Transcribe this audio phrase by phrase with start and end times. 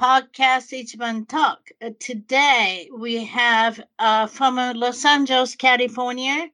[0.00, 1.70] podcast Ichiban talk.
[1.80, 6.48] Uh, today we have uh, from Los Angeles, California.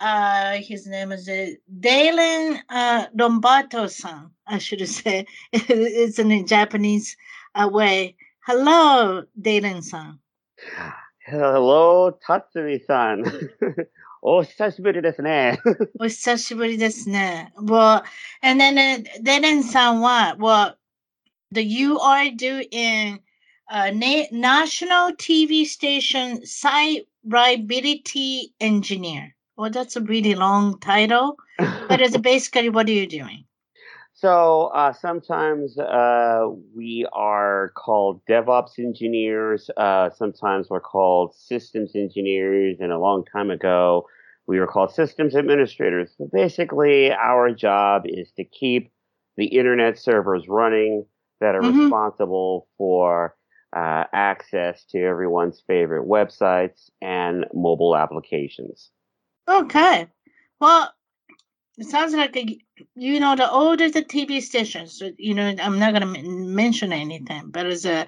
[0.00, 4.30] Uh, his name is uh, Dalen uh, Rombato-san.
[4.46, 7.16] I should say it's in Japanese
[7.54, 8.16] uh, way.
[8.46, 10.18] Hello, Dalen-san.
[11.26, 13.24] Hello, Tatsumi-san.
[14.22, 15.60] お久しぶりですね。
[16.00, 17.52] お久しぶりですね。
[17.56, 18.02] Well,
[18.42, 20.74] and then, uh, Dalen さんは、well,
[21.50, 23.20] the you are doing
[23.70, 29.34] a na- national TV station site reliability engineer.
[29.56, 33.44] Well, that's a really long title, but it's basically what are you doing?
[34.14, 39.70] So uh, sometimes uh, we are called DevOps engineers.
[39.76, 42.78] Uh, sometimes we're called systems engineers.
[42.80, 44.08] And a long time ago,
[44.48, 46.10] we were called systems administrators.
[46.18, 48.90] So basically, our job is to keep
[49.36, 51.06] the internet servers running
[51.40, 51.80] that are mm-hmm.
[51.82, 53.36] responsible for
[53.76, 58.90] uh, access to everyone's favorite websites and mobile applications.
[59.48, 60.08] Okay.
[60.60, 60.92] Well,
[61.76, 62.58] it sounds like, a,
[62.96, 66.92] you know, the older the TV stations, you know, I'm not going to m- mention
[66.92, 68.06] anything, but it's a,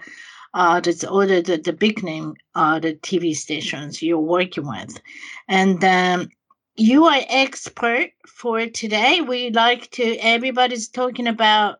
[0.55, 5.01] uh, it's older, the, the big name, uh, the TV stations you're working with.
[5.49, 6.29] And, um,
[6.77, 9.21] you are expert for today.
[9.21, 11.80] We like to, everybody's talking about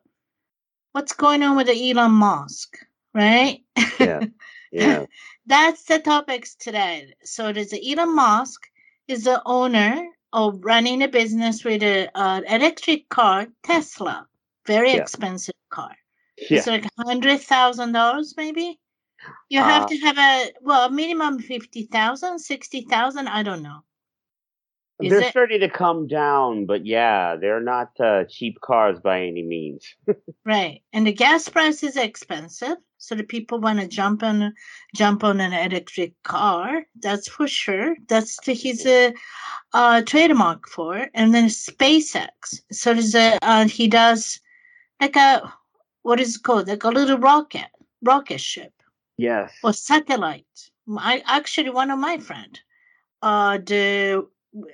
[0.91, 2.77] what's going on with the Elon Musk,
[3.13, 3.63] right?
[3.99, 4.25] Yeah.
[4.71, 5.05] Yeah.
[5.45, 7.13] That's the topics today.
[7.23, 8.67] So there's Elon Musk
[9.07, 14.27] is the owner of running a business with an uh, electric car, Tesla,
[14.65, 15.01] very yeah.
[15.01, 15.91] expensive car.
[16.37, 16.59] Yeah.
[16.59, 18.79] It's like hundred thousand dollars, maybe.
[19.49, 23.27] You have uh, to have a well, minimum fifty thousand, sixty thousand.
[23.27, 23.83] I don't know.
[25.03, 25.31] Is they're it?
[25.31, 29.85] starting to come down, but yeah, they're not uh, cheap cars by any means.
[30.45, 34.53] right, and the gas price is expensive, so the people want to jump on
[34.95, 36.83] jump on an electric car.
[37.01, 37.95] That's for sure.
[38.07, 39.11] That's the, his uh,
[39.73, 41.07] uh, trademark for.
[41.15, 42.61] And then SpaceX.
[42.71, 44.39] So there's a uh, he does
[45.01, 45.51] like a
[46.03, 46.67] what is it called?
[46.67, 47.69] Like a little rocket,
[48.03, 48.73] rocket ship.
[49.17, 49.51] Yes.
[49.63, 50.69] Or satellite.
[50.97, 52.59] I actually one of my friend.
[53.23, 54.27] Uh, the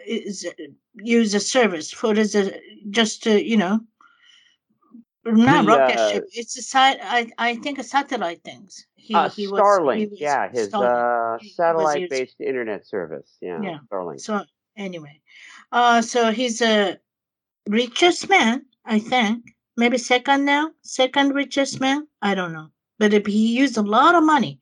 [0.06, 0.48] is
[0.96, 3.80] use a service for as a just to you know
[5.26, 8.88] not the, rocket uh, ship it's a side i i think a satellite things.
[8.96, 13.78] He, uh, he starlink was, was yeah his uh satellite based internet service yeah yeah
[13.92, 14.20] starlink.
[14.20, 14.44] so
[14.76, 15.20] anyway
[15.72, 16.98] uh so he's a
[17.70, 19.44] richest man i think
[19.76, 24.16] maybe second now second richest man i don't know but if he used a lot
[24.16, 24.60] of money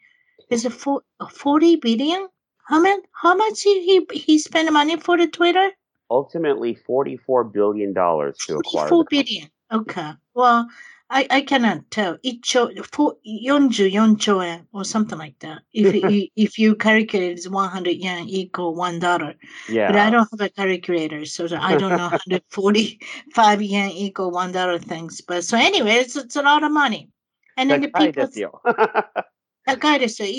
[0.49, 1.01] is it for
[1.31, 2.27] 40 billion
[2.64, 3.00] how much?
[3.12, 5.70] How much he he spent money for the Twitter?
[6.10, 8.88] Ultimately, forty-four billion dollars to acquire.
[8.88, 9.50] Forty-four billion.
[9.72, 10.12] Okay.
[10.34, 10.68] Well,
[11.10, 12.18] I, I cannot tell.
[12.22, 15.62] 1兆、44兆円 or something like that.
[15.72, 19.34] If you, if you calculate it's 100 yen equal one dollar.
[19.68, 19.88] Yeah.
[19.88, 24.78] But I don't have a calculator, so I don't know 145 yen equal one dollar
[24.78, 25.20] things.
[25.20, 27.10] But so anyway, it's, it's a lot of money.
[27.56, 28.60] And then the people.
[29.66, 30.30] 高いですよ。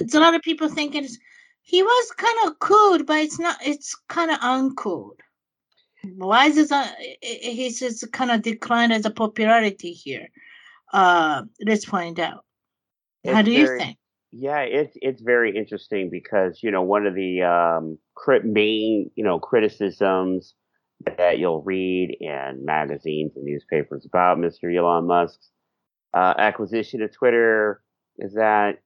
[0.00, 1.18] It's a lot of people thinking it's
[1.67, 3.57] he was kind of cool, but it's not.
[3.61, 5.11] It's kind of uncool.
[6.15, 6.71] Why is this?
[6.71, 6.89] Uh,
[7.21, 10.29] he's just kind of declined as a popularity here.
[10.93, 12.45] Uh, let's find out.
[13.25, 13.97] It's How do very, you think?
[14.31, 19.25] Yeah, it's it's very interesting because you know one of the um, crit- main you
[19.25, 20.55] know criticisms
[21.17, 24.73] that you'll read in magazines and newspapers about Mr.
[24.73, 25.49] Elon Musk's
[26.13, 27.83] uh, acquisition of Twitter
[28.19, 28.79] is that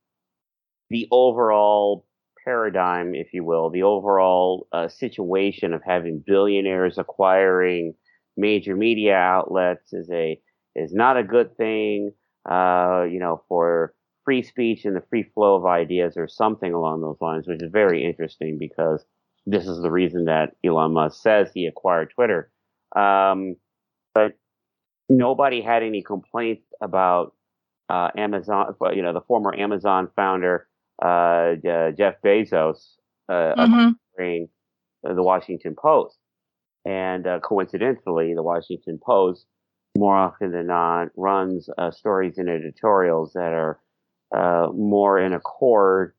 [0.90, 2.08] the overall
[2.44, 7.94] paradigm, if you will, the overall uh, situation of having billionaires acquiring
[8.38, 10.40] major media outlets is a
[10.76, 12.12] is not a good thing,
[12.50, 13.94] uh, you know, for
[14.24, 17.72] free speech and the free flow of ideas or something along those lines, which is
[17.72, 19.04] very interesting because
[19.46, 22.52] this is the reason that Elon Musk says he acquired Twitter.
[22.96, 23.56] Um,
[24.14, 24.34] but
[25.10, 27.34] nobody had any complaints about
[27.90, 30.68] uh, Amazon, you know, the former Amazon founder,
[31.02, 31.56] uh,
[31.98, 32.96] Jeff Bezos,
[33.30, 34.44] uh, mm-hmm.
[35.04, 36.18] the Washington Post.
[36.86, 39.46] And uh, coincidentally, the Washington Post,
[39.98, 43.80] more often than not, runs uh, stories and editorials that are
[44.36, 46.14] uh, more in accord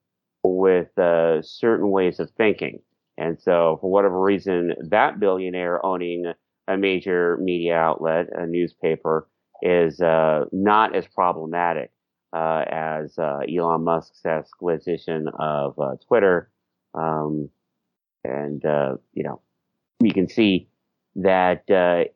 [0.44, 2.80] with certain ways of thinking.
[3.18, 6.32] And so, for whatever reason, that billionaire owning
[6.68, 9.28] a major media outlet, a newspaper,
[9.62, 11.91] is uh, not as problematic
[12.32, 16.50] uh, as uh, Elon Musk's acquisition of uh, Twitter.
[16.94, 17.50] Um,
[18.24, 19.40] and, uh, you know,
[20.00, 20.68] you can see
[21.16, 22.08] that uh,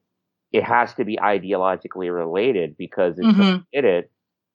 [0.52, 3.62] it has to be ideologically related because if mm-hmm.
[3.72, 4.10] did it,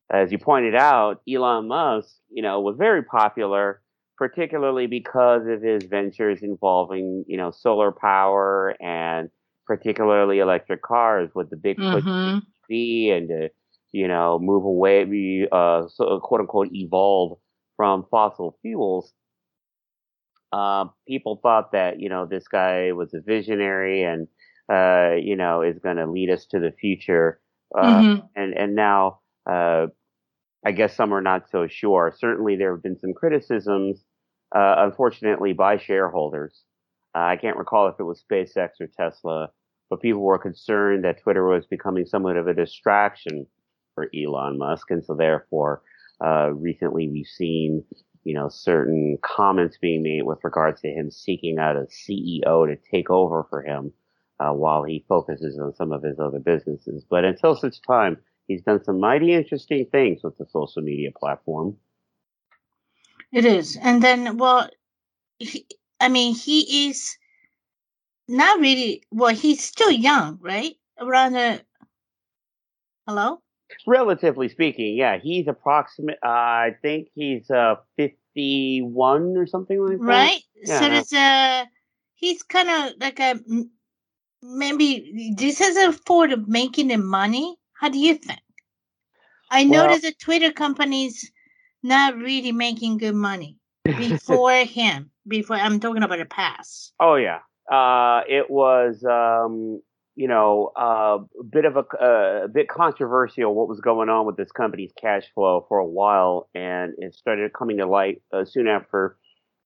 [0.09, 3.81] as you pointed out, Elon Musk, you know, was very popular
[4.21, 9.31] particularly because of his ventures involving, you know, solar power and
[9.65, 12.37] particularly electric cars with the big push mm-hmm.
[13.15, 13.49] and
[13.91, 17.37] you know, move away, uh, so, quote unquote, evolve
[17.75, 19.13] from fossil fuels.
[20.51, 24.27] Uh, people thought that, you know, this guy was a visionary and,
[24.71, 27.39] uh, you know, is going to lead us to the future.
[27.77, 28.25] Uh, mm-hmm.
[28.35, 29.87] And, and now, uh,
[30.65, 32.13] I guess some are not so sure.
[32.17, 34.03] Certainly there have been some criticisms
[34.53, 36.61] uh, unfortunately, by shareholders.
[37.15, 39.49] Uh, I can't recall if it was SpaceX or Tesla,
[39.89, 43.47] but people were concerned that Twitter was becoming somewhat of a distraction
[43.95, 45.81] for Elon Musk, and so therefore,
[46.23, 47.83] uh, recently we've seen,
[48.23, 52.77] you know, certain comments being made with regards to him seeking out a CEO to
[52.91, 53.91] take over for him
[54.39, 57.03] uh, while he focuses on some of his other businesses.
[57.09, 58.17] But until such time,
[58.47, 61.77] he's done some mighty interesting things with the social media platform.
[63.31, 63.77] It is.
[63.81, 64.69] And then, well,
[65.39, 65.65] he,
[65.99, 67.17] I mean, he is
[68.27, 70.75] not really, well, he's still young, right?
[70.99, 71.61] Around a,
[73.07, 73.41] hello?
[73.87, 75.17] Relatively speaking, yeah.
[75.17, 80.03] He's approximate, uh, I think he's uh, 51 or something like that.
[80.03, 80.41] Right?
[80.63, 80.79] Yeah.
[80.79, 81.67] So there's a,
[82.15, 83.39] he's kind of like a,
[84.41, 87.57] maybe this is a form of making the money.
[87.73, 88.39] How do you think?
[89.49, 91.31] I well, noticed that Twitter companies
[91.83, 95.11] not really making good money before him.
[95.27, 96.93] Before I'm talking about the past.
[96.99, 97.39] Oh yeah,
[97.71, 99.81] uh, it was um,
[100.15, 104.25] you know uh, a bit of a, uh, a bit controversial what was going on
[104.25, 108.45] with this company's cash flow for a while, and it started coming to light uh,
[108.45, 109.17] soon after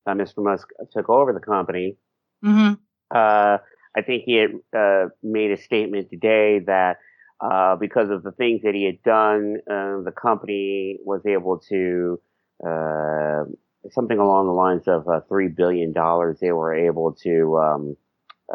[0.08, 0.44] uh, Mr.
[0.44, 1.98] Musk took over the company.
[2.44, 2.74] Mm-hmm.
[3.14, 3.58] Uh,
[3.98, 4.52] I think he had
[5.24, 6.98] made a statement today that
[7.42, 12.20] uh, because of the things that he had done, uh, the company was able to
[12.66, 13.44] uh,
[13.92, 16.40] something along the lines of uh, three billion dollars.
[16.40, 17.98] They were able to um,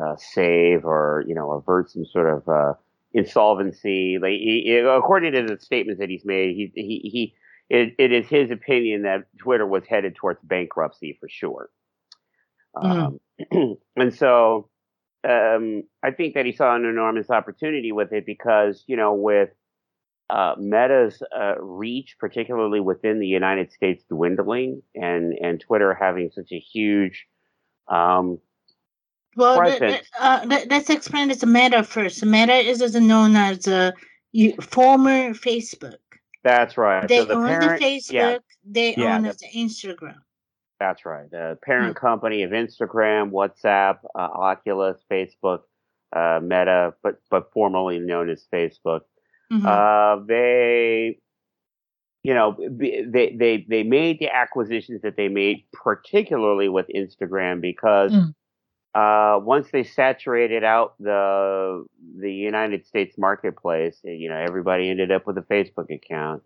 [0.00, 2.75] uh, save or you know avert some sort of uh,
[3.12, 4.19] insolvency.
[4.20, 7.34] Like he, according to the statements that he's made, he he, he
[7.69, 11.70] it, it is his opinion that Twitter was headed towards bankruptcy for sure.
[12.76, 13.19] Mm.
[13.52, 14.69] Um, and so
[15.28, 19.50] um, I think that he saw an enormous opportunity with it because, you know, with
[20.31, 26.52] uh, Meta's uh, reach, particularly within the United States, dwindling, and and Twitter having such
[26.52, 27.26] a huge
[27.88, 28.38] um,
[29.37, 30.06] well, presence.
[30.18, 32.25] Uh, let's explain this Meta first.
[32.25, 33.94] Meta is, is known as a
[34.60, 35.99] former Facebook.
[36.42, 37.06] That's right.
[37.06, 38.12] They so the own parent, the Facebook.
[38.12, 38.38] Yeah.
[38.64, 40.16] They yeah, own the, Instagram.
[40.78, 41.30] That's right.
[41.30, 42.06] The parent mm-hmm.
[42.06, 45.60] company of Instagram, WhatsApp, uh, Oculus, Facebook,
[46.14, 49.02] uh, Meta, but but formerly known as Facebook.
[49.52, 49.66] Mm-hmm.
[49.66, 51.18] Uh, they,
[52.22, 58.12] you know, they they they made the acquisitions that they made, particularly with Instagram, because
[58.12, 58.34] mm.
[58.94, 61.85] Uh, once they saturated out the
[62.18, 66.42] the United States marketplace, you know, everybody ended up with a Facebook account.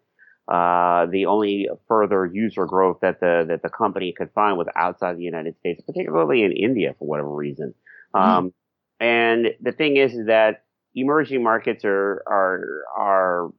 [0.46, 5.16] Uh, the only further user growth that the that the company could find was outside
[5.16, 7.72] the United States, particularly in India for whatever reason.
[8.14, 8.20] Mm.
[8.20, 8.54] Um,
[9.00, 13.50] and the thing is, is that emerging markets are are are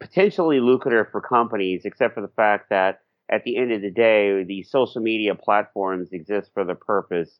[0.00, 4.44] potentially lucrative for companies, except for the fact that at the end of the day,
[4.44, 7.38] the social media platforms exist for the purpose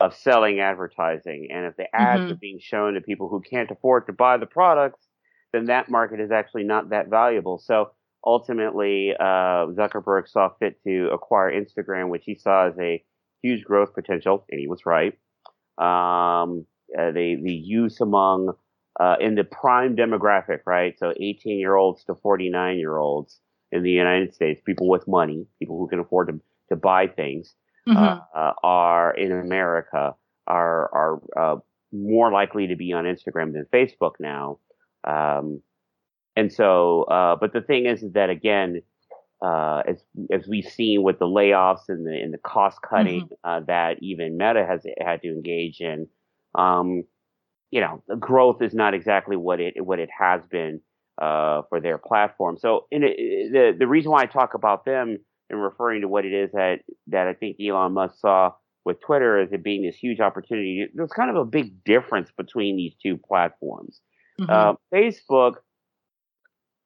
[0.00, 1.48] of selling advertising.
[1.52, 2.32] And if the ads mm-hmm.
[2.32, 5.06] are being shown to people who can't afford to buy the products,
[5.52, 7.58] then that market is actually not that valuable.
[7.58, 7.90] So
[8.24, 13.02] ultimately, uh, Zuckerberg saw fit to acquire Instagram, which he saw as a
[13.42, 15.14] huge growth potential, and he was right.
[15.78, 16.66] Um,
[16.98, 18.54] uh, the the use among
[18.98, 20.98] uh, in the prime demographic, right?
[20.98, 23.40] So 18 year olds to 49 year olds
[23.72, 27.54] in the United States, people with money, people who can afford to, to buy things,
[27.88, 27.98] mm-hmm.
[27.98, 30.14] uh, are in America
[30.46, 31.56] are are uh,
[31.92, 34.58] more likely to be on Instagram than Facebook now.
[35.04, 35.62] Um,
[36.36, 38.82] and so, uh, but the thing is, is that again,
[39.42, 43.48] uh, as as we've seen with the layoffs and the and the cost cutting mm-hmm.
[43.48, 46.08] uh, that even Meta has had to engage in,
[46.54, 47.04] um,
[47.70, 50.80] you know, the growth is not exactly what it what it has been
[51.20, 52.56] uh, for their platform.
[52.58, 53.16] So, in it,
[53.52, 55.18] the the reason why I talk about them
[55.50, 58.52] and referring to what it is that that I think Elon Musk saw
[58.84, 62.76] with Twitter as it being this huge opportunity, there's kind of a big difference between
[62.76, 64.00] these two platforms.
[64.40, 64.50] Mm-hmm.
[64.50, 65.56] Uh, Facebook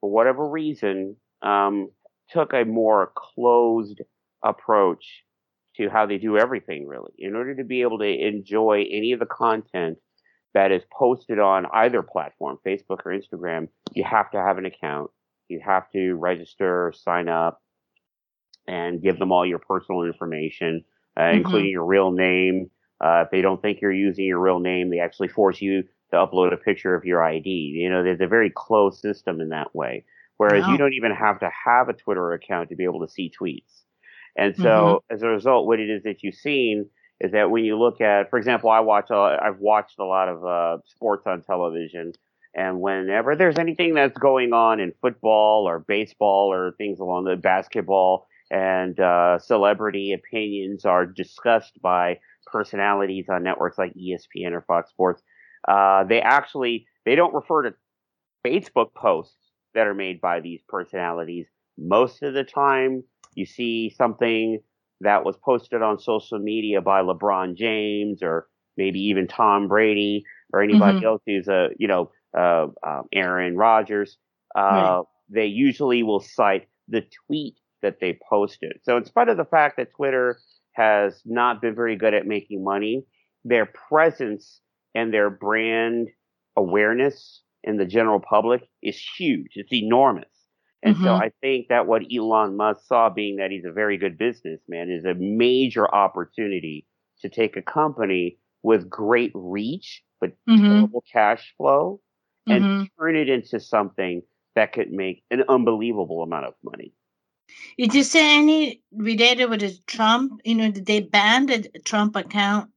[0.03, 1.89] for whatever reason, um,
[2.29, 4.01] took a more closed
[4.45, 5.23] approach
[5.77, 7.13] to how they do everything, really.
[7.19, 9.99] In order to be able to enjoy any of the content
[10.55, 15.11] that is posted on either platform, Facebook or Instagram, you have to have an account.
[15.49, 17.61] You have to register, sign up,
[18.67, 20.85] and give them all your personal information,
[21.17, 21.39] uh, mm-hmm.
[21.39, 22.71] including your real name.
[23.03, 26.17] Uh, if they don't think you're using your real name, they actually force you to
[26.17, 27.49] upload a picture of your ID.
[27.49, 30.05] You know, there's a very closed system in that way.
[30.37, 30.73] Whereas wow.
[30.73, 33.83] you don't even have to have a Twitter account to be able to see tweets.
[34.37, 35.15] And so mm-hmm.
[35.15, 36.89] as a result, what it is that you've seen
[37.21, 40.29] is that when you look at, for example, I watch, uh, I've watched a lot
[40.29, 42.13] of uh, sports on television.
[42.55, 47.37] And whenever there's anything that's going on in football or baseball or things along the
[47.37, 54.91] basketball and uh, celebrity opinions are discussed by personalities on networks like ESPN or Fox
[54.91, 55.23] Sports,
[55.67, 57.75] uh, they actually they don't refer to
[58.47, 59.37] Facebook posts
[59.75, 61.47] that are made by these personalities.
[61.79, 63.03] Most of the time,
[63.35, 64.61] you see something
[65.03, 70.63] that was posted on social media by LeBron James or maybe even Tom Brady or
[70.63, 71.07] anybody mm-hmm.
[71.07, 74.17] else who's a you know uh, um, Aaron Rodgers.
[74.57, 75.03] Uh, right.
[75.29, 78.73] They usually will cite the tweet that they posted.
[78.83, 80.39] So, in spite of the fact that Twitter
[80.73, 83.05] has not been very good at making money,
[83.45, 84.61] their presence
[84.95, 86.09] and their brand
[86.57, 89.53] awareness in the general public is huge.
[89.55, 90.32] It's enormous.
[90.83, 91.05] And mm-hmm.
[91.05, 94.91] so I think that what Elon Musk saw, being that he's a very good businessman,
[94.91, 96.87] is a major opportunity
[97.21, 100.65] to take a company with great reach but mm-hmm.
[100.65, 102.01] terrible cash flow
[102.47, 102.85] and mm-hmm.
[102.99, 104.23] turn it into something
[104.55, 106.93] that could make an unbelievable amount of money.
[107.77, 110.41] Did you say any related with Trump?
[110.45, 112.71] You know, did they ban the Trump account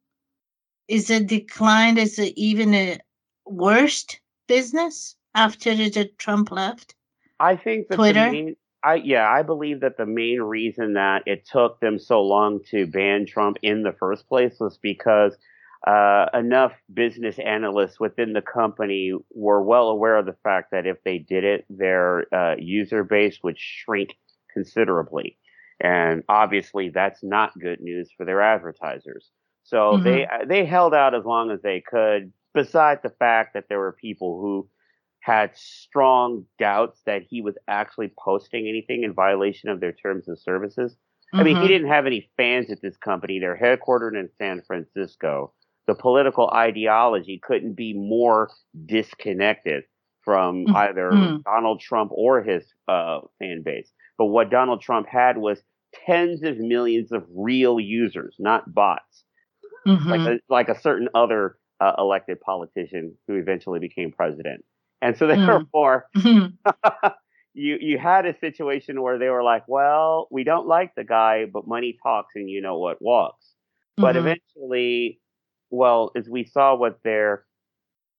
[0.88, 3.00] is it declined as even a
[3.46, 6.96] worst business after the Trump left?
[7.40, 8.32] I think that Twitter.
[8.32, 12.60] Main, I yeah, I believe that the main reason that it took them so long
[12.72, 15.36] to ban Trump in the first place was because
[15.88, 20.98] uh, enough business analysts within the company were well aware of the fact that if
[21.04, 24.16] they did it, their uh, user base would shrink
[24.52, 25.38] considerably.
[25.80, 29.30] And obviously, that's not good news for their advertisers.
[29.64, 30.04] So mm-hmm.
[30.04, 32.32] they they held out as long as they could.
[32.54, 34.70] Besides the fact that there were people who
[35.26, 40.40] had strong doubts that he was actually posting anything in violation of their terms of
[40.40, 40.92] services.
[40.94, 41.40] Mm-hmm.
[41.40, 41.68] I mean, he mm-hmm.
[41.68, 43.40] didn't have any fans at this company.
[43.40, 45.52] They're headquartered in San Francisco.
[45.88, 48.52] The political ideology couldn't be more
[48.86, 49.86] disconnected
[50.24, 50.76] from mm-hmm.
[50.76, 51.38] either mm-hmm.
[51.44, 53.92] Donald Trump or his uh, fan base.
[54.20, 55.60] But what Donald Trump had was
[56.06, 59.24] tens of millions of real users, not bots
[59.88, 60.08] mm-hmm.
[60.08, 64.64] like a, like a certain other uh, elected politician who eventually became president.
[65.06, 65.46] And so mm.
[65.46, 67.10] therefore, mm-hmm.
[67.54, 71.46] you you had a situation where they were like, well, we don't like the guy,
[71.46, 73.46] but money talks, and you know what walks.
[73.46, 74.02] Mm-hmm.
[74.02, 75.20] But eventually,
[75.70, 77.46] well, as we saw with their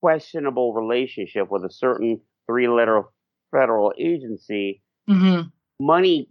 [0.01, 3.03] questionable relationship with a certain three-letter
[3.51, 5.49] federal agency, mm-hmm.
[5.85, 6.29] money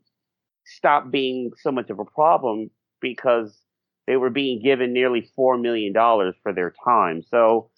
[0.66, 2.70] stopped being so much of a problem
[3.02, 3.60] because
[4.08, 7.22] they were being given nearly $4 million for their time.
[7.30, 7.70] So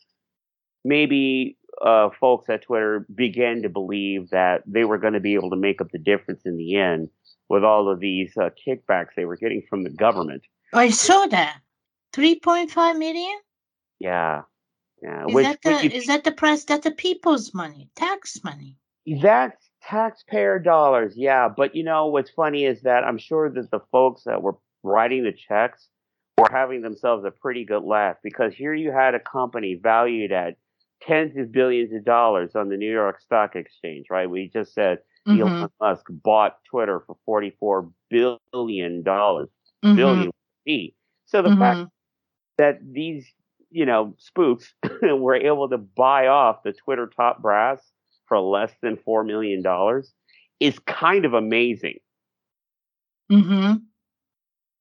[0.86, 5.50] maybe uh, folks at Twitter began to believe that they were going to be able
[5.50, 7.10] to make up the difference in the end
[7.50, 10.44] with all of these uh, kickbacks they were getting from the government.
[10.74, 11.60] I saw that.
[12.14, 13.40] 3.5 million?
[14.00, 14.44] Yeah.
[15.02, 15.26] Yeah.
[15.28, 16.64] Is, which, that the, you, is that the price?
[16.64, 18.76] That's the people's money, tax money.
[19.22, 21.14] That's taxpayer dollars.
[21.16, 21.50] Yeah.
[21.56, 25.24] But you know, what's funny is that I'm sure that the folks that were writing
[25.24, 25.88] the checks
[26.38, 30.56] were having themselves a pretty good laugh because here you had a company valued at
[31.01, 34.30] tens of billions of dollars on the New York Stock Exchange, right?
[34.30, 35.42] We just said mm-hmm.
[35.42, 39.50] Elon Musk bought Twitter for forty-four billion dollars,
[39.84, 39.96] mm-hmm.
[39.96, 40.32] billion.
[41.25, 41.60] So the mm-hmm.
[41.60, 41.89] fact
[42.58, 43.25] that these
[43.70, 47.82] you know, spooks were able to buy off the Twitter top brass
[48.27, 49.63] for less than $4 million
[50.60, 51.98] is kind of amazing.
[53.32, 53.75] Mm-hmm.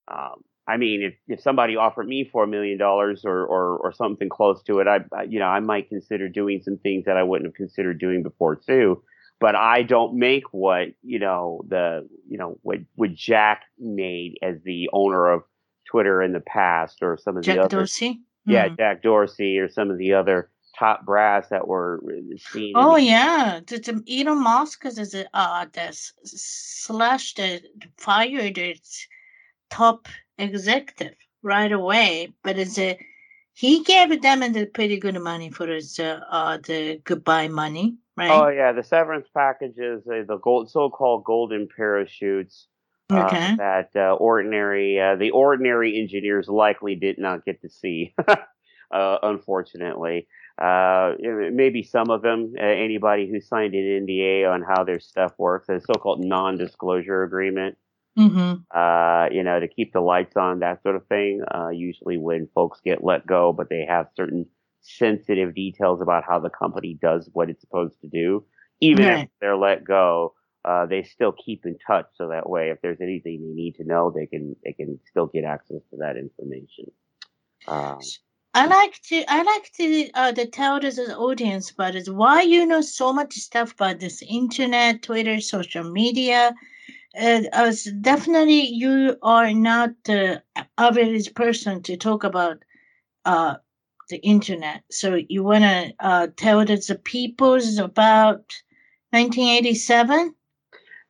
[0.08, 4.62] Um, I mean, if, if somebody offered me $4 million or, or, or something close
[4.64, 7.46] to it, I, I, you know, I might consider doing some things that I wouldn't
[7.49, 9.02] have considered doing before too.
[9.38, 14.56] But I don't make what, you know, the, you know, what, what Jack made as
[14.64, 15.42] the owner of
[15.90, 17.76] Twitter in the past or some of Jack the other.
[17.78, 18.20] Dorsey.
[18.46, 18.76] Yeah, Mhm.
[18.78, 22.02] Jack Dorsey or some of the other top brass that were
[22.50, 22.73] seen.
[22.76, 27.61] Oh the- yeah, the, the Elon Musk is uh the s- slash the
[27.99, 29.06] fired its
[29.70, 30.06] top
[30.38, 32.99] executive right away, but it's a
[33.52, 38.31] he gave them the pretty good money for his uh, uh the goodbye money, right?
[38.31, 42.69] Oh yeah, the severance packages, uh, the gold, so-called golden parachutes.
[43.11, 43.55] uh, okay.
[43.57, 50.26] that uh, ordinary, uh, the ordinary engineers likely did not get to see, uh, unfortunately.
[50.61, 51.12] Uh,
[51.52, 55.69] maybe some of them, uh, anybody who signed an NDA on how their stuff works,
[55.69, 57.76] a so-called non-disclosure agreement,
[58.18, 58.54] Mm-hmm.
[58.75, 61.42] uh, you know, to keep the lights on, that sort of thing.
[61.54, 64.46] Uh, usually when folks get let go, but they have certain
[64.82, 68.44] sensitive details about how the company does what it's supposed to do,
[68.80, 69.23] even Right.
[69.23, 72.06] if they're let go, uh, they still keep in touch.
[72.16, 75.26] So that way, if there's anything they need to know, they can, they can still
[75.26, 76.90] get access to that information.
[77.66, 78.12] Um,
[78.54, 82.66] I like to I like to uh to tell this audience about is why you
[82.66, 86.54] know so much stuff about this internet, Twitter, social media.
[87.18, 90.42] Uh, as definitely you are not the
[90.76, 92.58] average person to talk about
[93.25, 93.54] uh
[94.11, 94.82] the internet.
[94.90, 98.54] So you wanna uh tell the peoples about
[99.12, 100.35] 1987?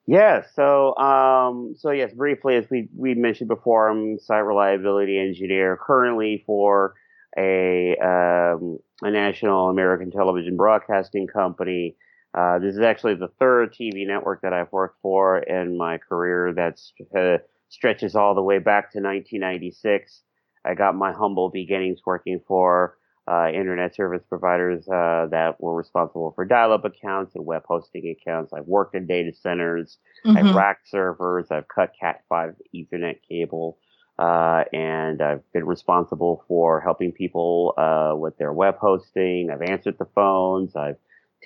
[0.07, 5.77] Yeah, so um, so yes, briefly, as we we mentioned before, I'm site reliability engineer
[5.85, 6.95] currently for
[7.37, 11.97] a um, a national American television broadcasting company.
[12.37, 16.53] Uh, this is actually the third TV network that I've worked for in my career.
[16.55, 16.79] that
[17.19, 17.39] uh,
[17.71, 20.23] stretches all the way back to 1996.
[20.65, 26.33] I got my humble beginnings working for uh, internet service providers uh, that were responsible
[26.35, 28.53] for dial-up accounts and web hosting accounts.
[28.53, 29.99] I've worked in data centers.
[30.35, 30.55] I've Mhm.
[30.55, 31.51] racked servers.
[31.51, 33.79] I've cut Cat5 Ethernet cable.
[34.19, 39.51] Uh, and I've been responsible for helping people uh, with their web hosting.
[39.51, 40.75] I've answered the phones.
[40.77, 40.97] I've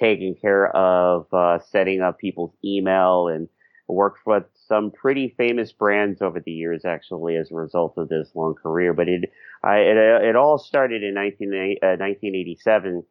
[0.00, 3.48] taken care of uh, setting up people's email and
[3.86, 8.30] worked with some pretty famous brands over the years, actually, as a result of this
[8.34, 8.94] long career.
[8.94, 9.30] But it,
[9.62, 13.02] I, it, uh, it all started in 19, uh, 1987.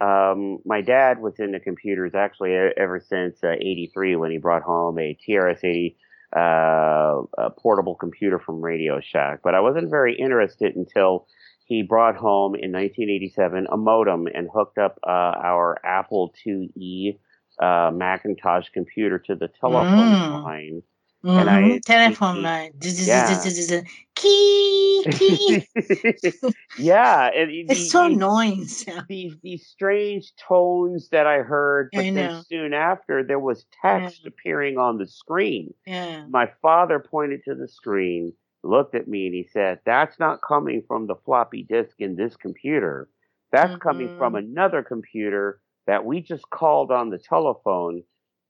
[0.00, 4.98] Um, my dad was into computers actually ever since uh, 83 when he brought home
[4.98, 5.94] a TRS-80
[6.36, 9.40] uh, portable computer from Radio Shack.
[9.44, 11.26] But I wasn't very interested until
[11.64, 17.18] he brought home in 1987 a modem and hooked up uh, our Apple IIe
[17.60, 20.42] uh, Macintosh computer to the telephone Mm.
[20.44, 20.82] line.
[21.26, 21.82] And I- Mhm.
[21.84, 22.72] telephone he- line.
[22.82, 23.82] yeah.
[24.14, 25.66] Key key.
[26.78, 28.66] yeah, and It's so annoying.
[29.08, 34.26] these these strange tones that I heard, but I then soon after there was text
[34.26, 35.72] appearing on the screen.
[35.86, 36.26] Yeah.
[36.28, 38.32] My father pointed to the screen,
[38.64, 42.36] looked at me, and he said, "That's not coming from the floppy disk in this
[42.36, 43.08] computer.
[43.52, 44.36] That's coming from Mhm.
[44.36, 48.04] another computer that we just called on the telephone.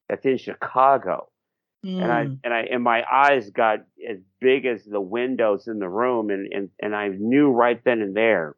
[0.09, 1.31] That's in Chicago."
[1.99, 2.41] and I Mm.
[2.45, 6.53] and I and my eyes got as big as the windows in the room, and
[6.53, 8.57] and and I knew right then and there,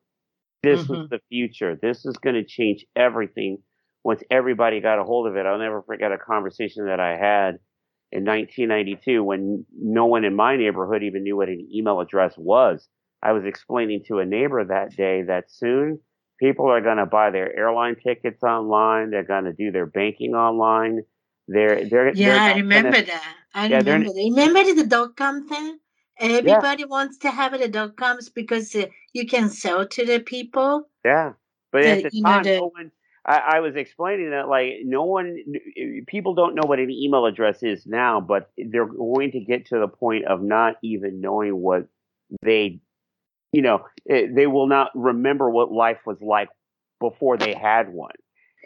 [0.62, 1.10] this was Mhm.
[1.10, 1.76] the future.
[1.76, 3.58] This is going to change everything.
[4.04, 7.58] Once everybody got a hold of it, I'll never forget a conversation that I had
[8.12, 12.88] in 1992 when no one in my neighborhood even knew what an email address was.
[13.22, 15.98] I was explaining to a neighbor that day that soon
[16.38, 19.10] people are going to buy their airline tickets online.
[19.10, 21.00] They're going to do their banking online.
[21.48, 23.34] They're they're Yeah, they're I not gonna- remember that.
[23.54, 24.08] I Yeah, remember.
[24.12, 24.30] that.
[24.36, 25.78] Remember the dot com thing?
[26.18, 30.88] Everybody wants to have the dot coms because uh, you can sell to the people.
[31.04, 31.32] Yeah,
[31.72, 32.90] but The- at the know, time, the- no one.
[33.26, 35.42] I, I was explaining that like no one,
[36.06, 39.80] people don't know what an email address is now, but they're going to get to
[39.80, 41.88] the point of not even knowing what
[42.42, 42.78] they,
[43.52, 46.48] you know, eh, they will not remember what life was like
[47.00, 48.14] before they had one.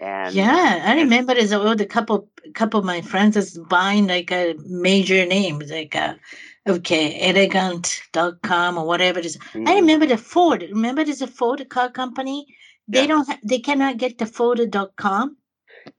[0.00, 4.30] And yeah, I remember there's all the couple couple of my friends is buying like
[4.30, 6.18] a major name, like a
[6.66, 9.38] okay, elegant.com or whatever it is.
[9.54, 9.80] I Mhm.
[9.80, 10.62] remember the Ford.
[10.70, 12.46] Remember there's a Ford car company?
[12.92, 13.06] They Yeah.
[13.12, 15.36] don't ha- they cannot get the Ford.com.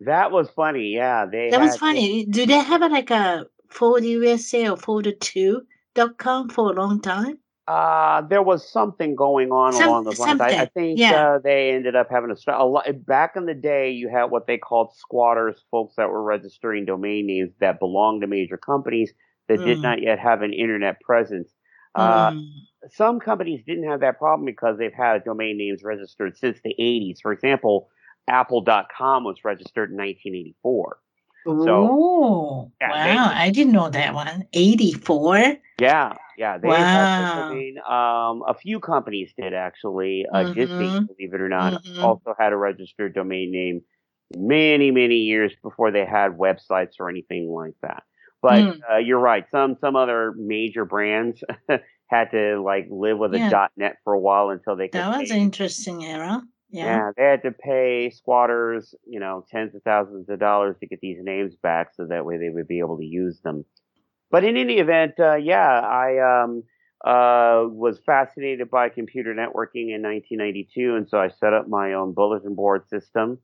[0.01, 0.87] that was funny.
[0.93, 2.25] Yeah, they That was funny.
[2.25, 7.37] Do they have a, like a Ford USA or Ford2.com for a long time?
[7.67, 10.41] Uh, there was something going on Some- along those lines.
[10.41, 11.35] I, I think yeah.
[11.35, 12.85] uh, they ended up having a, a lot.
[13.05, 17.27] Back in the day, you had what they called squatters, folks that were registering domain
[17.27, 19.13] names that belonged to major companies
[19.47, 19.81] that did Mm.
[19.83, 21.49] not yet have an internet presence.
[21.95, 22.45] Uh, Mm.
[22.89, 27.19] Some companies didn't have that problem because they've had domain names registered since the 80s.
[27.21, 27.89] For example,
[28.27, 30.97] Apple.com was registered in 1984.
[31.47, 33.03] oh, Yeah, wow.
[33.03, 34.47] they- I didn't know that one.
[34.53, 35.57] 84?
[35.79, 37.35] Yeah, yeah, they Wow.
[37.35, 37.77] the domain.
[37.79, 40.25] Um, a few companies did actually.
[40.31, 41.07] Uh, Disney, Mhm.
[41.07, 42.03] believe it or not, Mhm.
[42.03, 43.81] also had a registered domain name
[44.37, 48.03] many, many years before they had websites or anything like that.
[48.41, 48.79] But Mm.
[48.91, 49.45] uh, you're right.
[49.51, 51.43] Some some other major brands
[52.07, 53.67] had to like live with a Yeah.
[53.77, 54.99] .net for a while until they could.
[55.01, 55.35] That was pay.
[55.35, 56.41] an interesting era.
[56.69, 56.85] Yeah.
[56.85, 61.01] Yeah, they had to pay squatters, you know, tens of thousands of dollars to get
[61.01, 63.65] these names back, so that way they would be able to use them.
[64.31, 66.63] But in any event, uh, yeah, I um,
[67.05, 72.13] uh, was fascinated by computer networking in 1992, and so I set up my own
[72.13, 73.39] bulletin board system.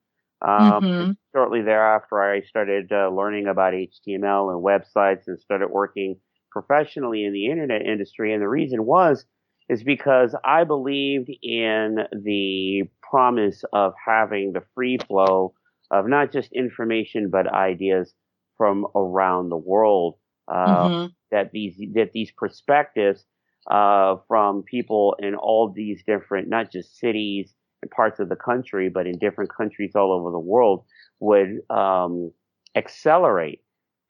[0.45, 1.17] Um, Mhm.
[1.35, 6.19] Shortly thereafter, I started uh, learning about HTML and websites, and started working
[6.51, 8.33] professionally in the internet industry.
[8.33, 9.25] And the reason was
[9.69, 15.53] is because I believed in the promise of having the free flow
[15.91, 18.13] of not just information but ideas
[18.57, 20.15] from around the world.
[20.47, 21.15] Uh, Mhm.
[21.31, 23.25] That these that these perspectives
[23.69, 27.53] uh, from people in all these different, not just cities
[27.91, 30.85] parts of the country, but in different countries all over the world,
[31.19, 32.31] would um,
[32.75, 33.61] accelerate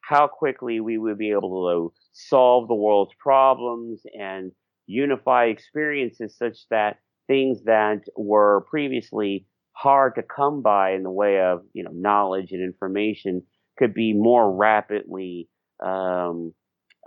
[0.01, 4.51] how quickly we would be able to solve the world's problems and
[4.85, 11.41] unify experiences such that things that were previously hard to come by in the way
[11.41, 13.43] of you know knowledge and information
[13.77, 15.47] could be more rapidly
[15.85, 16.53] um,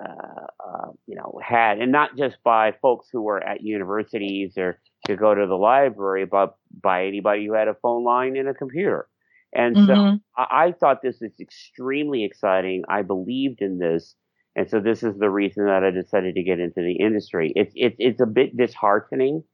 [0.00, 4.78] uh, uh, you know had and not just by folks who were at universities or
[5.10, 8.54] to go to the library but by anybody who had a phone line and a
[8.54, 9.08] computer
[9.54, 10.22] and so Mhm.
[10.36, 12.84] I, I thought this is extremely exciting.
[12.88, 14.14] I believed in this,
[14.56, 17.52] and so this is the reason that I decided to get into the industry.
[17.56, 19.44] It's it's it's a bit disheartening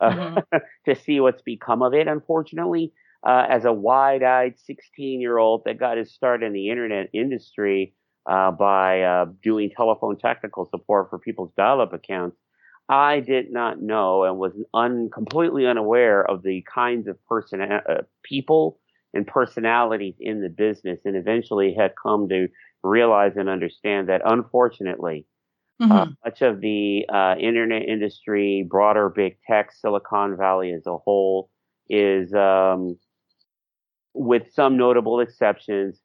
[0.00, 0.44] uh, Mhm.
[0.86, 2.08] to see what's become of it.
[2.08, 2.92] Unfortunately,
[3.26, 7.94] uh, as a wide-eyed 16-year-old that got his start in the internet industry
[8.30, 12.36] uh, by uh, doing telephone technical support for people's dial-up accounts,
[12.88, 18.02] I did not know and was un, completely unaware of the kinds of person uh,
[18.22, 18.78] people
[19.14, 22.48] and personalities in the business, and eventually had come to
[22.82, 25.26] realize and understand that, unfortunately,
[25.90, 26.16] uh, Mhm.
[26.24, 31.50] much of the uh, internet industry, broader big tech, Silicon Valley as a whole,
[31.88, 32.98] is, um,
[34.14, 36.00] with some notable exceptions,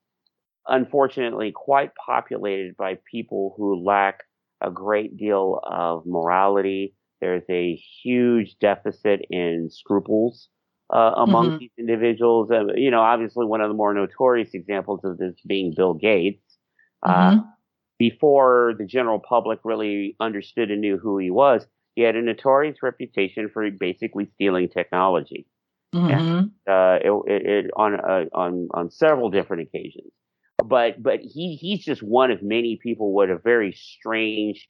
[0.67, 4.23] unfortunately quite populated by people who lack
[4.61, 6.95] a great deal of morality.
[7.21, 10.49] There's a huge deficit in scruples
[10.93, 11.59] uh, among Mhm.
[11.59, 12.51] these individuals.
[12.51, 16.43] Uh, you know, obviously, one of the more notorious examples of this being Bill Gates.
[17.03, 17.53] Uh, Mhm.
[17.99, 22.81] before the general public really understood and knew who he was, he had a notorious
[22.83, 25.45] reputation for basically stealing technology
[25.93, 26.51] Mhm.
[26.67, 30.11] uh, it, it, it, on uh, on on several different occasions.
[30.63, 34.69] But but he he's just one of many people with a very strange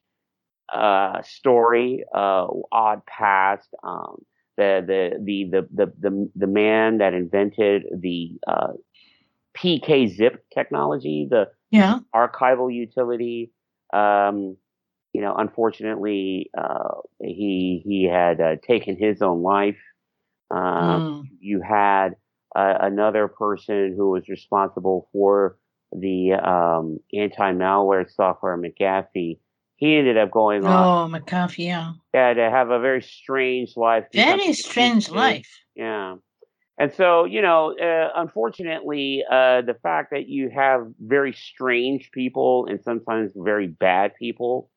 [0.73, 3.69] uh, story, uh, odd past.
[3.83, 4.23] Um,
[4.57, 8.73] the, the the the the the the man that invented the uh,
[9.55, 11.99] PK zip technology, the Yeah.
[12.15, 13.51] archival utility.
[13.93, 14.57] Um,
[15.13, 19.77] you know, unfortunately, uh, he he had uh, taken his own life.
[20.51, 21.29] Um, Mm.
[21.39, 22.15] You had
[22.55, 25.57] uh, another person who was responsible for
[25.91, 29.37] the um, anti-malware software, McAfee.
[29.77, 31.93] He ended up going on Oh, McAfee, yeah.
[32.13, 34.05] yeah, to have a very strange life.
[34.13, 35.47] Very strange life.
[35.75, 36.15] Yeah.
[36.77, 42.65] And so, you know, uh, unfortunately, uh, the fact that you have very strange people
[42.69, 44.69] and sometimes very bad people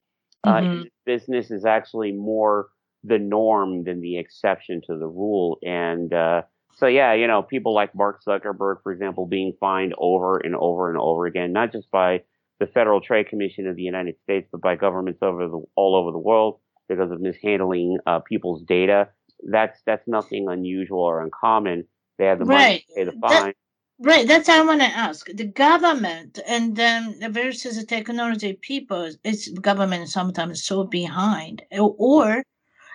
[0.46, 0.82] uh, in Mhm.
[0.82, 2.68] this business is actually more
[3.04, 5.58] the norm than the exception to the rule.
[5.62, 6.42] And uh,
[6.76, 10.88] so, yeah, you know, people like Mark Zuckerberg, for example, being fined over and over
[10.90, 12.22] and over again, not just by
[12.60, 16.10] the Federal Trade Commission of the United States, but by governments over the all over
[16.12, 19.08] the world because of mishandling uh, people's data.
[19.50, 21.86] That's that's nothing unusual or uncommon.
[22.18, 22.84] They have the money Right.
[22.88, 23.52] to pay the That- fine.
[24.00, 25.26] Right, that's what I want to ask.
[25.32, 32.42] The government and then versus the technology people, it's government sometimes so behind, or- or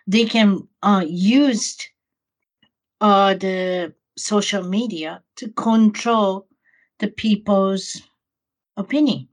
[0.08, 1.78] they can uh, use
[3.02, 6.48] uh, the social media to control
[7.00, 8.02] the people's
[8.78, 9.28] opinion.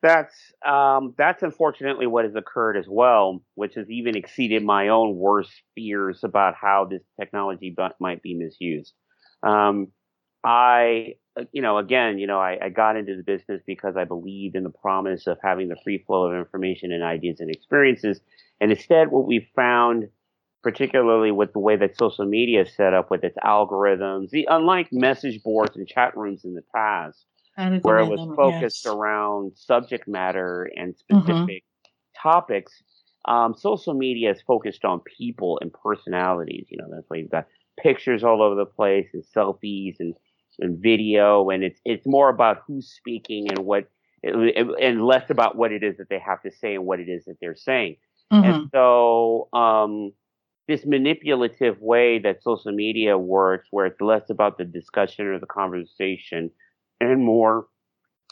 [0.00, 5.16] That's um, that's unfortunately what has occurred as well, which has even exceeded my own
[5.16, 8.92] worst fears about how this technology might be misused.
[9.42, 9.88] Um,
[10.44, 11.14] I,
[11.52, 14.62] you know, again, you know, I, I, got into the business because I believed in
[14.62, 18.20] the promise of having the free flow of information and ideas and experiences.
[18.60, 20.08] And instead, what we've found,
[20.62, 24.88] particularly with the way that social media is set up with its algorithms, the, unlike
[24.92, 27.24] message boards and chat rooms in the past,
[27.82, 28.94] where it was focused yes.
[28.94, 31.20] around subject matter and mm-hmm.
[31.20, 32.28] specific mm-hmm.
[32.28, 32.82] topics,
[33.26, 36.66] um, social media is focused on people and personalities.
[36.70, 37.46] You know, that's why you've got
[37.78, 40.14] pictures all over the place and selfies and
[40.60, 43.88] and video, and it's it's more about who's speaking and what,
[44.24, 47.26] and less about what it is that they have to say and what it is
[47.26, 47.96] that they're saying.
[48.32, 48.50] Mm-hmm.
[48.50, 50.12] And so, um,
[50.68, 55.46] this manipulative way that social media works, where it's less about the discussion or the
[55.46, 56.50] conversation
[57.00, 57.66] and more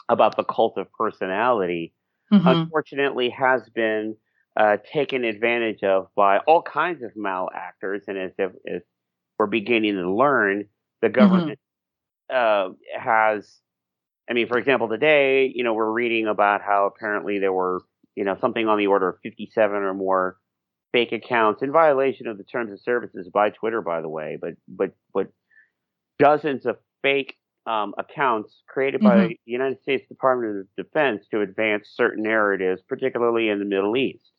[0.07, 1.93] about the cult of personality,
[2.31, 2.47] mm-hmm.
[2.47, 4.15] unfortunately, has been
[4.55, 8.03] uh, taken advantage of by all kinds of malactors.
[8.07, 8.81] And as, if, as
[9.39, 10.65] we're beginning to learn,
[11.01, 11.19] the mm-hmm.
[11.19, 11.59] government
[12.31, 13.51] uh, has,
[14.29, 17.81] I mean, for example, today, you know, we're reading about how apparently there were,
[18.15, 20.37] you know, something on the order of 57 or more
[20.97, 24.55] fake accounts in violation of the terms of services by Twitter, by the way, but,
[24.67, 25.27] but, but
[26.17, 27.35] dozens of fake
[27.67, 29.27] um, accounts created by mm-hmm.
[29.27, 34.31] the United States Department of Defense to advance certain narratives, particularly in the Middle East.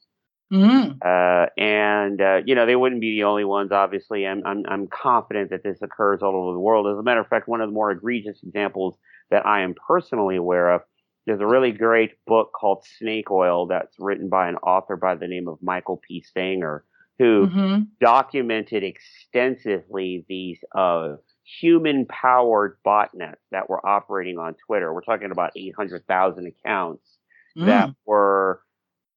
[0.53, 0.93] Mm-hmm.
[1.03, 3.71] Uh, and uh, you know they wouldn't be the only ones.
[3.71, 6.87] Obviously, I'm, I'm I'm confident that this occurs all over the world.
[6.87, 8.97] As a matter of fact, one of the more egregious examples
[9.31, 10.81] that I am personally aware of.
[11.29, 15.29] There's a really great book called Snake Oil that's written by an author by the
[15.29, 16.25] name of Michael P.
[16.35, 16.81] Senger,
[17.19, 17.83] who mm-hmm.
[18.01, 21.17] documented extensively these uh,
[21.61, 24.95] human powered botnets that were operating on Twitter.
[24.95, 27.19] We're talking about 800,000 accounts
[27.59, 27.67] mm.
[27.67, 28.63] that were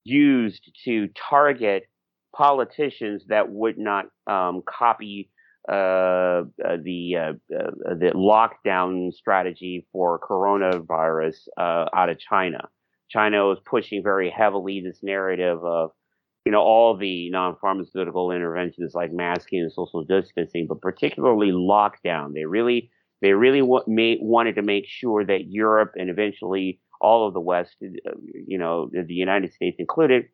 [0.04, 1.88] used to target
[2.36, 5.30] politicians that would not um, copy
[5.70, 12.68] uh, uh, the uh, uh the lockdown strategy for coronavirus out of China.
[13.10, 15.92] China was pushing very heavily this narrative of
[16.46, 22.34] you know all the non-pharmaceutical interventions like masking and social distancing, but particularly lockdown.
[22.34, 22.90] They really
[23.22, 27.76] they really made, wanted to make sure that Europe and eventually all of the West,
[27.80, 30.26] you know, the United States included,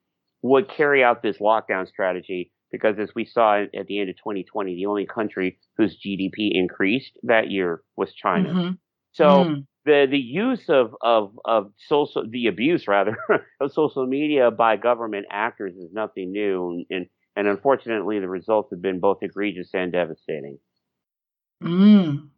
[0.42, 4.76] would carry out this lockdown strategy because as we saw at the end of 2020,
[4.76, 8.50] the only country whose GDP increased that year was China.
[8.50, 8.72] Mm-hmm.
[9.14, 9.66] So mm.
[9.86, 13.18] the the use of, of of social the abuse rather
[13.62, 18.82] of social media by government actors is nothing new, and and unfortunately the results have
[18.82, 20.60] been both egregious and devastating.
[21.64, 22.30] Mm.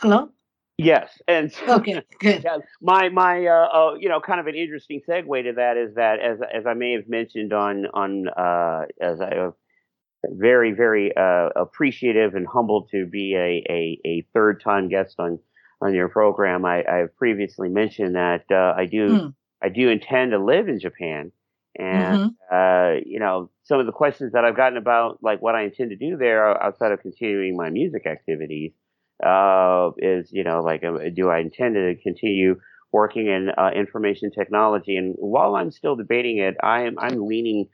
[0.00, 0.30] Hello.
[0.78, 2.42] Yes, and so, okay, good.
[2.44, 5.94] Yeah, my my uh, uh, you know kind of an interesting segue to that is
[5.94, 9.50] that as as I may have mentioned on on uh, as I uh,
[10.24, 15.38] very very uh, appreciative and humbled to be a, a, a third time guest on
[15.80, 16.66] on your program.
[16.66, 19.34] I I've previously mentioned that uh, I do mm.
[19.62, 21.32] I do intend to live in Japan,
[21.78, 23.08] and mm-hmm.
[23.08, 25.96] you know some of the questions that I've gotten about like what I intend to
[25.96, 28.72] do there outside of continuing my music activities
[29.24, 32.60] uh, is, you know, like, uh, do I intend to continue
[32.92, 34.96] working in uh, information technology?
[34.96, 37.68] And while I'm still debating it, I'm, I'm leaning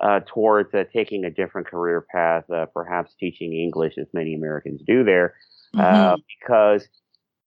[0.00, 4.82] uh, towards uh, taking a different career path, uh, perhaps teaching English, as many Americans
[4.86, 5.34] do there,
[5.74, 6.20] mm-hmm.
[6.40, 6.86] because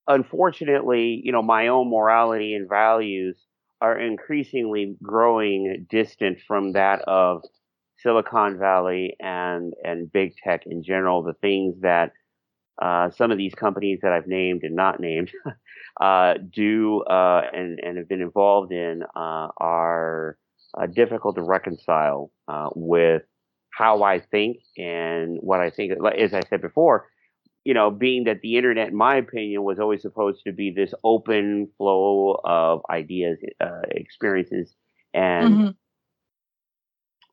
[0.07, 3.38] unfortunately, you know, my own morality and values
[3.81, 7.43] are increasingly growing distant from that of
[7.99, 11.23] Silicon Valley and and big tech in general.
[11.23, 12.12] The things that
[12.81, 15.31] uh, some of these companies that I've named and not named
[16.01, 20.37] uh, do uh, and, and have been involved in uh, are
[20.77, 22.31] uh, difficult to reconcile
[22.75, 23.23] with
[23.71, 25.93] how I think and what I think.
[26.17, 27.07] As I said before,
[27.65, 30.93] you know, being that the internet, in my opinion, was always supposed to be this
[31.03, 33.37] open flow of ideas,
[33.91, 34.73] experiences,
[35.13, 35.69] and mm-hmm.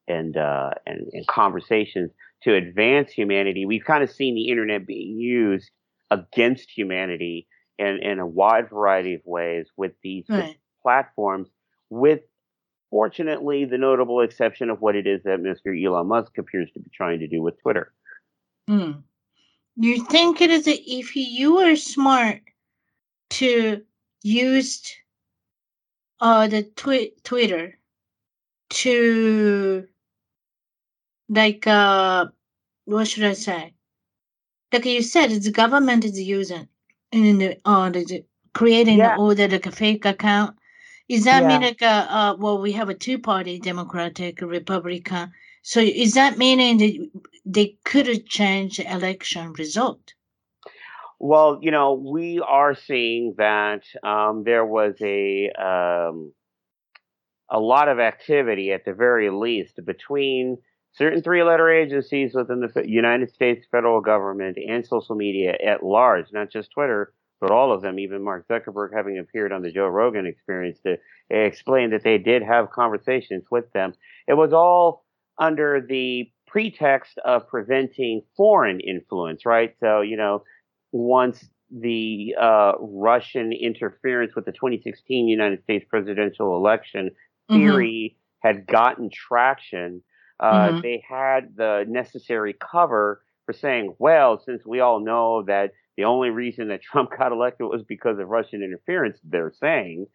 [0.09, 2.11] And, and and conversations
[2.43, 3.67] to advance humanity.
[3.67, 5.71] We've kind of seen the internet being used
[6.11, 10.57] against humanity in, in a wide variety of ways with these right.
[10.83, 11.49] platforms,
[11.91, 12.21] with
[12.91, 15.85] fortunately the notable exception of what it is that Mr.
[15.85, 17.93] Elon Musk appears to be trying to do with Twitter.
[18.69, 18.93] Hmm.
[19.77, 22.41] You think it is a, if you are smart
[23.31, 23.83] to
[24.23, 24.83] use
[26.21, 27.79] uh, the twi- Twitter
[28.71, 29.87] to
[31.29, 32.27] like uh
[32.87, 33.75] what should I say?
[34.73, 36.69] Like you said, the government is using
[37.13, 39.09] in the uh the creating Yeah.
[39.15, 40.57] the order like fake account.
[41.09, 41.47] Is that Yeah.
[41.47, 45.33] mean like uh, uh well we have a two party Democratic Republican.
[45.63, 47.11] So is that meaning that
[47.45, 50.15] they could change the election result?
[51.19, 56.33] Well, you know, we are seeing that um, there was a um,
[57.51, 60.59] a lot of activity, at the very least, between
[60.97, 66.51] certain three-letter agencies within the United States federal government and social media at large, not
[66.51, 67.99] just Twitter, but all of them.
[67.99, 70.97] Even Mark Zuckerberg, having appeared on the Joe Rogan Experience, to
[71.29, 73.93] explain that they did have conversations with them.
[74.27, 75.05] It was all
[75.39, 79.75] under the pretext of preventing foreign influence, right?
[79.81, 80.45] So, you know,
[80.93, 87.11] once the uh, Russian interference with the 2016 United States presidential election
[87.51, 87.57] Mhm.
[87.57, 90.03] theory had gotten traction,
[90.41, 90.83] uh, Mhm.
[90.83, 96.31] they had the necessary cover for saying, well, since we all know that the only
[96.31, 100.07] reason that Trump got elected was because of Russian interference, they're saying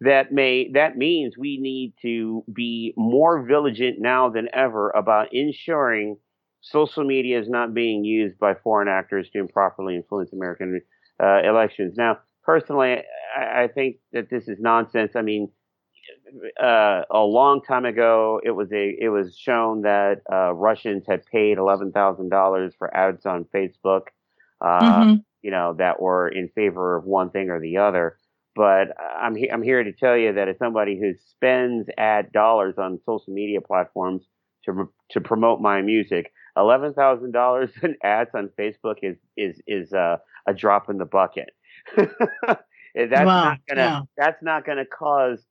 [0.00, 6.16] that may that means we need to be more vigilant now than ever about ensuring
[6.60, 10.80] social media is not being used by foreign actors to improperly influence American
[11.22, 11.94] uh, elections.
[11.96, 12.98] Now, personally,
[13.36, 15.12] I, I think that this is nonsense.
[15.14, 15.48] I mean,
[16.62, 21.24] uh, a long time ago, it was a it was shown that uh, Russians had
[21.26, 24.02] paid eleven thousand dollars for ads on Facebook,
[24.60, 25.24] uh, Mhm.
[25.42, 28.16] you know, that were in favor of one thing or the other.
[28.54, 32.74] But I'm he- I'm here to tell you that as somebody who spends ad dollars
[32.78, 34.26] on social media platforms
[34.64, 39.92] to to promote my music, eleven thousand dollars in ads on Facebook is is is
[39.92, 40.16] uh,
[40.48, 41.50] a drop in the bucket.
[42.94, 44.04] that's Wow, not gonna yeah.
[44.16, 45.44] that's not gonna cause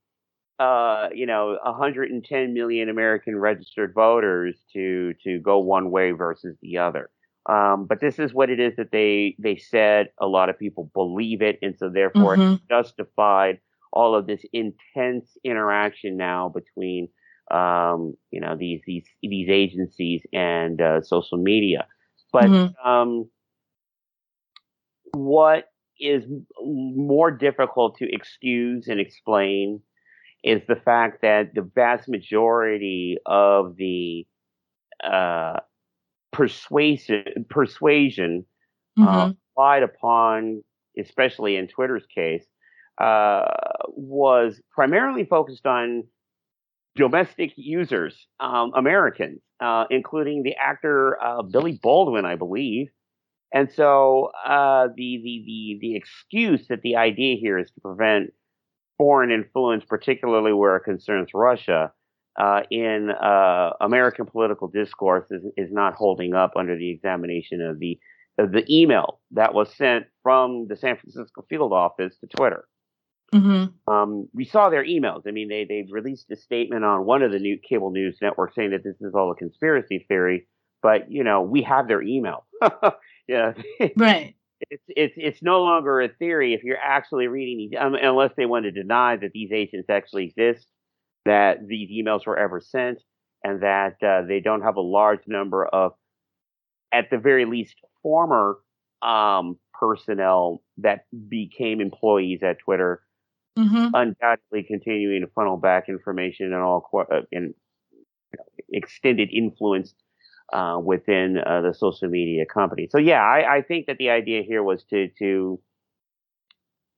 [0.60, 6.78] uh, you know, 110 million American registered voters to to go one way versus the
[6.78, 7.10] other.
[7.50, 10.08] Um, but this is what it is that they they said.
[10.20, 12.60] A lot of people believe it, and so therefore Mhm.
[12.70, 13.60] it's justified
[13.94, 17.10] all of this intense interaction now between
[17.52, 21.88] um, you know these these these agencies and uh, social media.
[22.32, 22.76] But Mhm.
[22.84, 23.30] um,
[25.14, 25.66] what
[26.00, 26.24] is
[26.62, 29.82] more difficult to excuse and explain
[30.46, 34.28] is the fact that the vast majority of the
[35.04, 35.60] uh,
[36.32, 38.46] persuasion persuasion
[39.02, 39.38] uh, Mhm.
[39.54, 40.64] applied upon,
[41.00, 42.46] especially in Twitter's case,
[43.00, 43.46] uh,
[43.90, 46.04] was primarily focused on
[46.96, 52.88] domestic users, um, Americans, uh, including the actor uh, Billy Baldwin, I believe.
[53.54, 58.34] And so uh, the, the the the excuse that the idea here is to prevent
[58.98, 61.92] foreign influence, particularly where it concerns Russia,
[62.40, 67.80] uh, in uh, American political discourse is, is not holding up under the examination of
[67.80, 67.98] the
[68.38, 72.68] of the email that was sent from the San Francisco field office to Twitter.
[73.34, 73.72] Mhm.
[73.88, 75.24] Um, we saw their emails.
[75.26, 78.56] I mean, they they released a statement on one of the new cable news networks
[78.56, 80.48] saying that this is all a conspiracy theory.
[80.82, 82.46] But you know, we have their email.
[83.28, 83.54] yeah,
[83.96, 84.36] Right.
[84.70, 88.46] It's it's it's no longer a theory if you're actually reading these, um, unless they
[88.46, 90.68] want to deny that these agents actually exist,
[91.26, 93.02] that these emails were ever sent,
[93.44, 95.94] and that uh, they don't have a large number of,
[96.94, 98.58] at the very least, former
[99.02, 103.02] um, personnel that became employees at Twitter,
[103.58, 103.92] Mhm.
[103.94, 107.54] undoubtedly continuing to funnel back information and all uh, and
[108.70, 109.94] extended influence
[110.54, 112.88] uh, within uh, the social media company.
[112.90, 115.60] So yeah, I, I think that the idea here was to to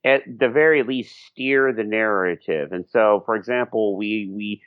[0.05, 2.71] at the very least steer the narrative.
[2.71, 4.61] And so, for example, we we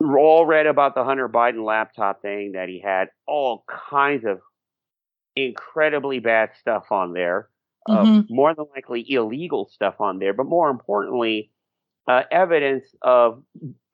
[0.00, 4.40] all read about the Hunter Biden laptop thing that he had all kinds of
[5.36, 7.48] incredibly bad stuff on there,
[7.88, 8.26] uh, Mhm.
[8.28, 11.50] more than likely illegal stuff on there, but more importantly,
[12.08, 13.42] uh, evidence of,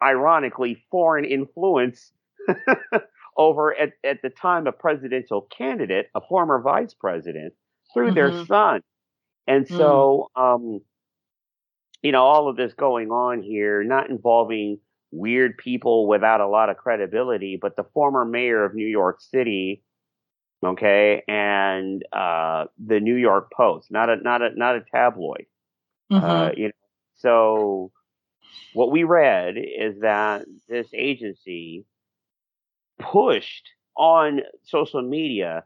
[0.03, 2.13] ironically, foreign influence
[3.37, 7.55] over at, at the time a presidential candidate, a former vice president,
[7.93, 8.47] through their Mhm.
[8.47, 8.81] son.
[9.47, 10.81] And so, um,
[12.03, 14.79] you know, all of this going on here, not involving
[15.11, 19.83] weird people without a lot of credibility, but the former mayor of New York City,
[20.65, 25.47] okay, and uh, the New York Post, not a not a not a tabloid.
[26.21, 26.57] Uh, Mhm.
[26.57, 26.73] you know,
[27.17, 27.93] so
[28.73, 31.87] what we read is that this agency
[33.01, 35.65] pushed on social media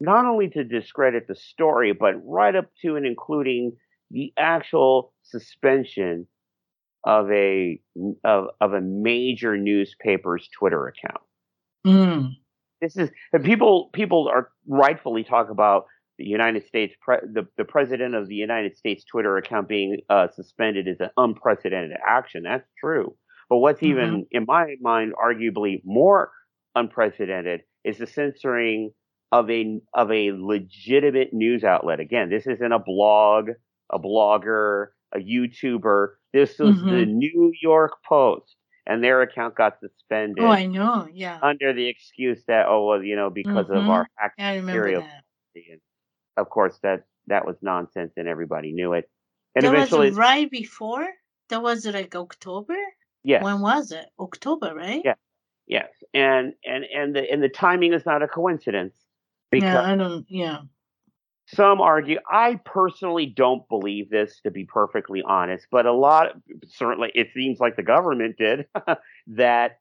[0.00, 3.72] not only to discredit the story, but right up to and including
[4.10, 6.26] the actual suspension
[7.04, 7.80] of a
[8.24, 11.22] of, of a major newspaper's Twitter account.
[11.86, 12.32] Mm.
[12.80, 15.86] This is and people people are rightfully talk about
[16.18, 20.28] the United States, pre- the, the president of the United States Twitter account being uh,
[20.34, 22.42] suspended is an unprecedented action.
[22.42, 23.16] That's true.
[23.48, 23.90] But what's mm-hmm.
[23.90, 26.30] even, in my mind, arguably more
[26.74, 28.92] unprecedented is the censoring
[29.30, 32.00] of a of a legitimate news outlet.
[32.00, 33.50] Again, this isn't a blog,
[33.90, 36.08] a blogger, a YouTuber.
[36.32, 36.90] This was mm-hmm.
[36.90, 38.56] the New York Post,
[38.86, 40.44] and their account got suspended.
[40.44, 41.08] Oh, I know.
[41.12, 41.38] Yeah.
[41.42, 43.76] Under the excuse that oh well, you know, because mm-hmm.
[43.76, 45.02] of our hack material.
[45.54, 45.80] And
[46.36, 49.08] of course, that that was nonsense, and everybody knew it.
[49.54, 51.06] And that eventually, was right before.
[51.48, 52.76] That was like October.
[53.24, 53.42] Yeah.
[53.42, 54.06] When was it?
[54.18, 55.02] October, right?
[55.04, 55.14] Yeah.
[55.72, 55.88] Yes.
[56.12, 58.94] And and and the and the timing is not a coincidence.
[59.50, 60.26] Because yeah, I don't.
[60.28, 60.58] Yeah.
[61.46, 62.18] Some argue.
[62.30, 65.66] I personally don't believe this, to be perfectly honest.
[65.70, 66.28] But a lot,
[66.66, 68.66] certainly, it seems like the government did
[69.28, 69.78] that.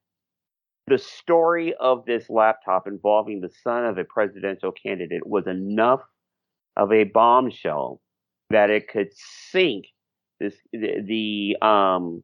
[0.88, 6.02] The story of this laptop involving the son of a presidential candidate was enough
[6.76, 8.02] of a bombshell
[8.50, 9.10] that it could
[9.52, 9.86] sink
[10.40, 12.24] this the, the um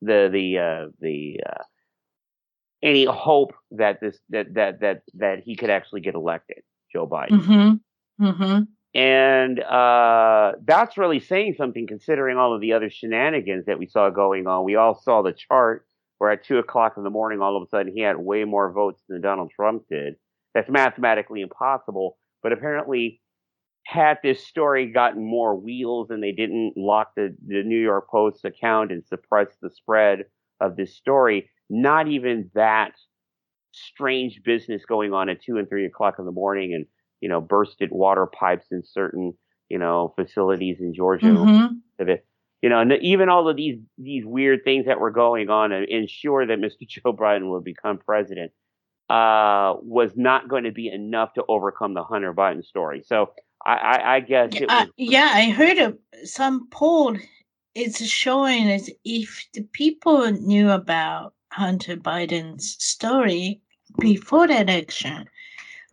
[0.00, 1.62] the the uh, the uh,
[2.82, 6.58] any hope that this that that that that he could actually get elected,
[6.92, 7.40] Joe Biden.
[7.40, 8.24] Mm-hmm.
[8.24, 8.62] Mm-hmm.
[8.94, 14.10] And uh, that's really saying something, considering all of the other shenanigans that we saw
[14.10, 14.64] going on.
[14.64, 15.86] We all saw the chart
[16.18, 18.70] where at two o'clock in the morning, all of a sudden, he had way more
[18.70, 20.14] votes than Donald Trump did.
[20.54, 23.20] That's mathematically impossible, but apparently,
[23.86, 28.44] had this story gotten more wheels and they didn't lock the, the New York Post
[28.44, 30.26] account and suppress the spread
[30.60, 32.92] of this story, not even that
[33.72, 36.86] strange business going on at two and three o'clock in the morning and,
[37.20, 39.32] you know, bursted water pipes in certain,
[39.68, 41.26] you know, facilities in Georgia.
[41.26, 42.12] Mm-hmm.
[42.60, 45.88] You know, and even all of these these weird things that were going on and
[45.88, 46.86] ensure that Mr.
[46.86, 48.52] Joe Biden would become president
[49.10, 53.02] uh, was not going to be enough to overcome the Hunter Biden story.
[53.04, 53.32] So
[53.64, 57.16] I, I, I guess yeah, was, uh, yeah, I heard of some poll.
[57.74, 63.60] It's showing as if the people knew about Hunter Biden's story
[63.98, 65.28] before the election.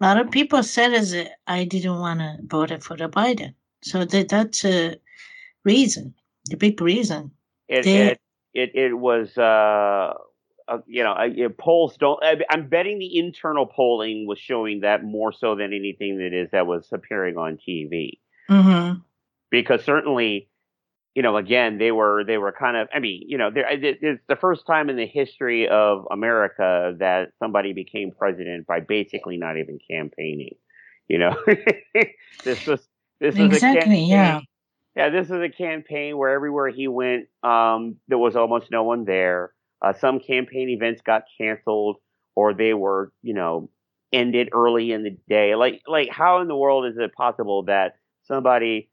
[0.02, 1.16] A lot of people said as
[1.48, 3.54] I didn't want to vote for the Biden.
[3.82, 4.96] So that that's a
[5.66, 6.14] reason,
[6.46, 7.32] the big reason.
[7.68, 8.22] It they, it,
[8.54, 10.14] it, it was uh,
[10.68, 12.24] uh, you know uh, polls don't.
[12.24, 16.50] I, I'm betting the internal polling was showing that more so than anything that is
[16.52, 18.20] that was appearing on TV.
[18.50, 19.00] Mm-hmm.
[19.52, 20.50] Because certainly
[21.20, 22.88] you know, again, they were they were kind of.
[22.96, 27.34] I mean, you know, there it's the first time in the history of America that
[27.40, 30.56] somebody became president by basically not even campaigning.
[31.10, 31.36] You know,
[32.46, 32.88] this was
[33.20, 34.40] this was exactly, a campaign, yeah.
[34.96, 39.04] Yeah, this was a campaign where everywhere he went, um, there was almost no one
[39.04, 39.52] there.
[39.82, 41.98] Uh, some campaign events got canceled,
[42.34, 43.70] or they were, you know,
[44.14, 45.56] ended early in the day.
[45.56, 48.90] Like, like, how in the world is it possible that somebody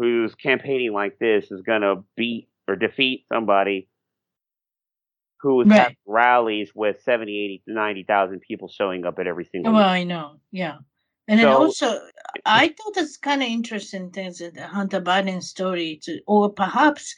[0.00, 3.86] who's campaigning like this is going to beat or defeat somebody
[5.42, 5.78] who right.
[5.78, 10.36] having rallies with 70, 80, 90,000 people showing up at every single Well, I know.
[10.50, 10.78] Yeah.
[11.28, 12.00] And so, then also,
[12.46, 17.14] I thought it's kind of interesting things that the Hunter Biden story, to, or perhaps,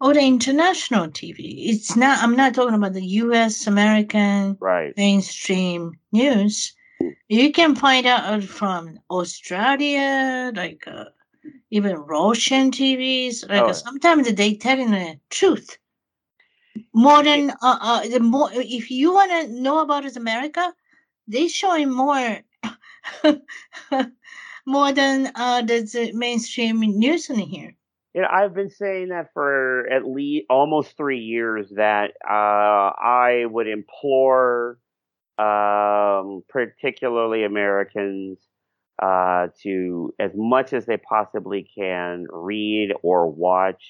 [0.00, 1.68] or the international TV.
[1.68, 2.22] It's not.
[2.22, 3.66] I'm not talking about the U.S.
[3.66, 4.94] American right.
[4.96, 6.74] mainstream news.
[7.28, 11.04] You can find out from Australia, like uh,
[11.70, 13.48] even Russian TVs.
[13.48, 13.72] Like oh.
[13.72, 15.78] sometimes they telling the truth.
[16.92, 20.72] More than uh, uh the more if you want to know about is America,
[21.28, 22.38] they showing more
[24.66, 27.74] more than uh the, the mainstream news in here.
[28.14, 33.44] You know, I've been saying that for at least almost three years that uh, I
[33.44, 34.78] would implore,
[35.36, 38.38] um, particularly Americans,
[39.02, 43.82] uh, to as much as they possibly can read or watch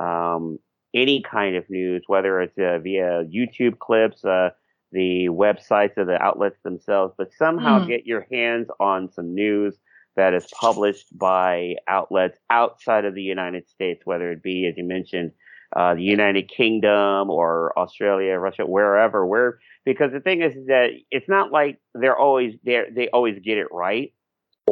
[0.00, 0.58] um,
[0.94, 4.50] any kind of news, whether it's uh, via YouTube clips, uh,
[4.90, 7.88] the websites of the outlets themselves, but somehow mm.
[7.88, 9.78] get your hands on some news
[10.16, 14.84] that is published by outlets outside of the United States, whether it be, as you
[14.84, 15.32] mentioned,
[15.74, 21.28] uh, the United Kingdom or Australia, Russia, wherever, where, because the thing is that it's
[21.28, 24.12] not like they're always there, they always get it right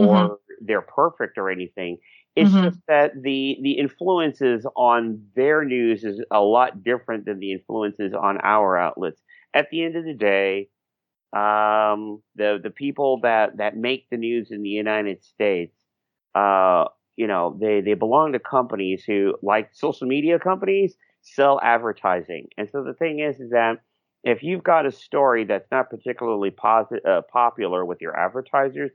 [0.01, 0.65] or mm-hmm.
[0.67, 1.99] they're perfect or anything.
[2.37, 2.65] It's mm-hmm.
[2.65, 8.15] just that the the influences on their news is a lot different than the influences
[8.15, 9.21] on our outlets.
[9.53, 10.69] At the end of the day,
[11.33, 15.77] um, the the people that that make the news in the United States,
[16.35, 16.85] uh,
[17.17, 22.47] you know, they they belong to companies who, like social media companies, sell advertising.
[22.57, 23.79] And so the thing is, is that
[24.23, 28.93] if you've got a story that's not particularly posit- uh, popular with your advertisers,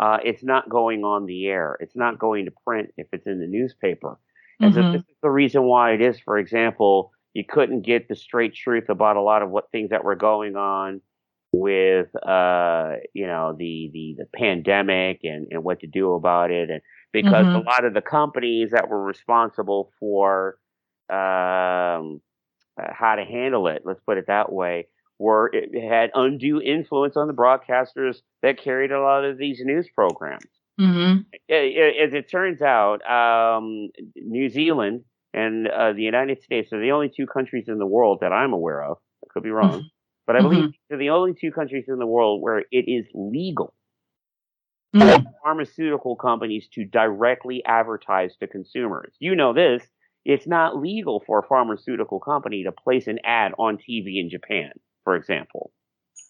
[0.00, 1.76] uh, it's not going on the air.
[1.80, 4.18] It's not going to print if it's in the newspaper.
[4.62, 4.74] And Mm-hmm.
[4.74, 8.54] so this is the reason why it is, for example, you couldn't get the straight
[8.54, 11.00] truth about a lot of what things that were going on
[11.52, 16.70] with, uh, you know, the, the, the pandemic and, and what to do about it.
[16.70, 16.80] And
[17.12, 17.54] because Mhm.
[17.54, 20.58] a lot of the companies that were responsible for,
[21.10, 22.20] um,
[22.80, 24.88] uh, how to handle it, let's put it that way,
[25.18, 29.88] were it had undue influence on the broadcasters that carried a lot of these news
[29.94, 30.44] programs.
[30.80, 31.20] Mm-hmm.
[31.50, 37.10] As it turns out, um, New Zealand and uh, the United States are the only
[37.14, 38.98] two countries in the world that I'm aware of.
[39.24, 39.84] I could be wrong,
[40.26, 40.74] but I believe Mhm.
[40.88, 43.74] they're the only two countries in the world where it is legal
[44.94, 45.24] Mm-hmm.
[45.24, 49.14] for pharmaceutical companies to directly advertise to consumers.
[49.18, 49.82] You know this.
[50.24, 54.72] It's not legal for a pharmaceutical company to place an ad on TV in Japan,
[55.06, 55.72] for example.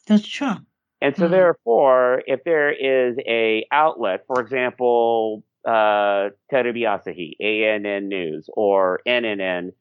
[0.07, 0.57] That's true.
[1.01, 1.29] And so Mhm.
[1.29, 9.73] therefore, if there is a outlet, for example, uh, Terebi Asahi, ANN News, or NNN,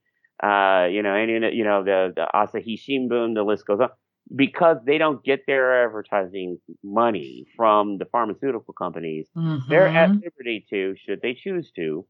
[0.44, 3.90] uh, you know, any, you know, the, the Asahi Shimbun, the list goes on,
[4.36, 9.30] because they don't get their advertising money from the pharmaceutical companies,
[9.68, 10.24] they're at Mhm.
[10.24, 12.06] liberty to, should they choose to,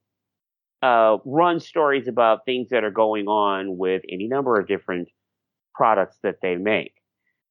[0.81, 5.09] uh, run stories about things that are going on with any number of different
[5.75, 6.93] products that they make.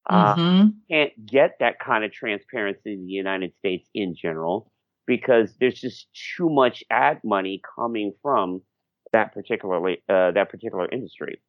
[0.08, 0.74] Uh, Mhm.
[0.90, 4.70] can't get that kind of transparency in the United States in general
[5.06, 8.62] because there's just too much ad money coming from
[9.12, 11.40] that particularly uh, that particular industry.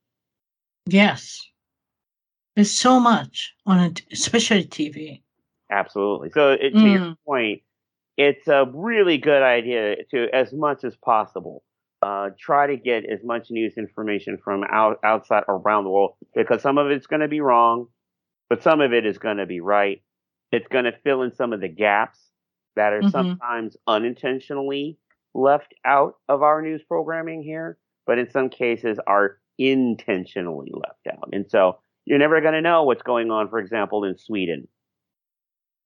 [0.85, 1.41] Yes.
[2.55, 5.23] There's so much on it, especially TV.
[5.69, 6.29] Absolutely.
[6.29, 7.17] So it, to your Mm.
[7.25, 7.61] point,
[8.17, 11.63] it's a really good idea to, as much as possible,
[12.05, 16.61] uh, try to get as much news information from out, outside around the world because
[16.61, 17.87] some of it's going to be wrong,
[18.49, 20.03] but some of it is going to be right.
[20.51, 22.19] It's going to fill in some of the gaps
[22.75, 23.11] that are Mhm.
[23.11, 24.99] sometimes unintentionally
[25.33, 31.29] left out of our news programming here, but in some cases are intentionally left out.
[31.33, 34.67] And so you're never going to know what's going on, for example, in Sweden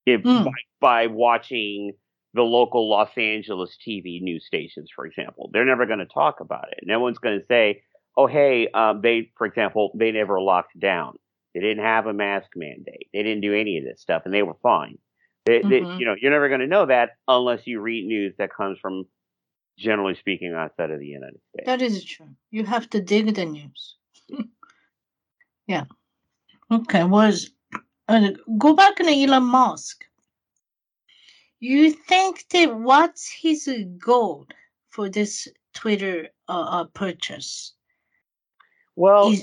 [0.06, 0.44] if Mm.
[0.44, 0.52] by,
[0.82, 1.94] by watching
[2.40, 5.50] the local Los Angeles TV news stations, for example.
[5.52, 6.80] They're never going to talk about it.
[6.84, 7.84] No one's going to say,
[8.16, 11.18] "Oh, hey, um, they, for example, they never locked down.
[11.54, 13.08] They didn't have a mask mandate.
[13.12, 14.98] They didn't do any of this stuff, and they were fine."
[15.46, 16.00] They, they- Mhm.
[16.00, 19.04] you know, you're never going to know that unless you read news that comes from,
[19.78, 21.66] generally speaking, outside of the United States.
[21.66, 22.30] That is true.
[22.52, 23.98] You have to dig the news.
[25.68, 25.86] yeah.
[26.72, 27.04] Okay.
[27.04, 27.52] Was
[28.08, 30.06] uh, go back to Elon Musk.
[31.60, 34.48] You think that what's his goal
[34.90, 37.74] for this Twitter uh, uh, purchase?
[38.96, 39.34] well,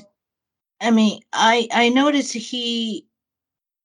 [0.80, 3.06] I mean, I I noticed he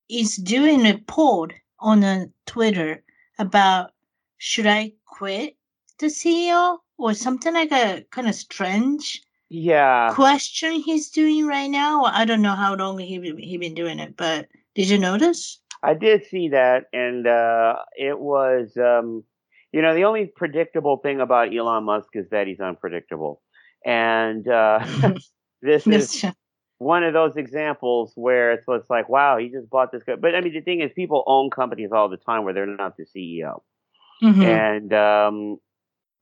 [0.10, 1.48] is doing a poll
[1.80, 3.04] on uh, Twitter
[3.40, 3.92] about
[4.38, 5.56] should I quit
[6.00, 10.14] the CEO or something like a kind of strange yeah.
[10.14, 12.04] question he's doing right now.
[12.04, 15.60] I don't know how long he he been doing it, but did you notice?
[15.84, 19.24] I did see that, and uh, it was, um,
[19.72, 23.42] you know, the only predictable thing about Elon Musk is that he's unpredictable,
[23.86, 24.80] and uh,
[25.62, 26.24] this is
[26.78, 30.04] one of those examples where it's, it's like, wow, he just bought this.
[30.04, 30.18] Co-.
[30.18, 32.96] But I mean, the thing is, people own companies all the time where they're not
[32.98, 33.62] the CEO,
[34.24, 34.44] Mhm.
[34.44, 35.58] and um,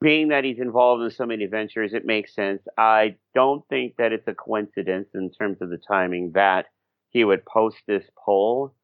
[0.00, 2.62] being that he's involved in so many ventures, it makes sense.
[2.78, 6.66] I don't think that it's a coincidence in terms of the timing that
[7.10, 8.74] he would post this poll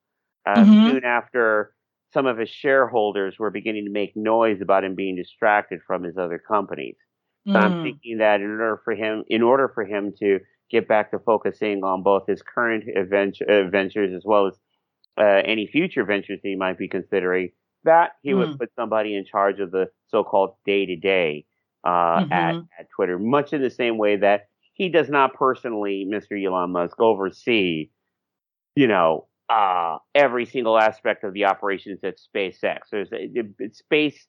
[0.47, 0.85] uh, Mhm.
[0.85, 1.75] soon after
[2.13, 6.17] some of his shareholders were beginning to make noise about him being distracted from his
[6.17, 6.97] other companies.
[7.53, 7.83] So I'm Mm.
[7.83, 11.83] thinking that in order for him, in order for him to get back to focusing
[11.85, 14.55] on both his current adventure, uh, ventures as well as
[15.19, 17.51] uh, any future ventures that he might be considering,
[17.85, 18.59] that he would Mm.
[18.59, 21.45] put somebody in charge of the so-called day-to-day
[21.87, 22.69] uh, at, Mhm.
[22.79, 26.37] at Twitter, much in the same way that he does not personally, Mr.
[26.37, 27.91] Elon Musk, oversee,
[28.77, 32.81] you know, uh, every single aspect of the operations at SpaceX.
[32.93, 33.29] There's a,
[33.73, 34.27] space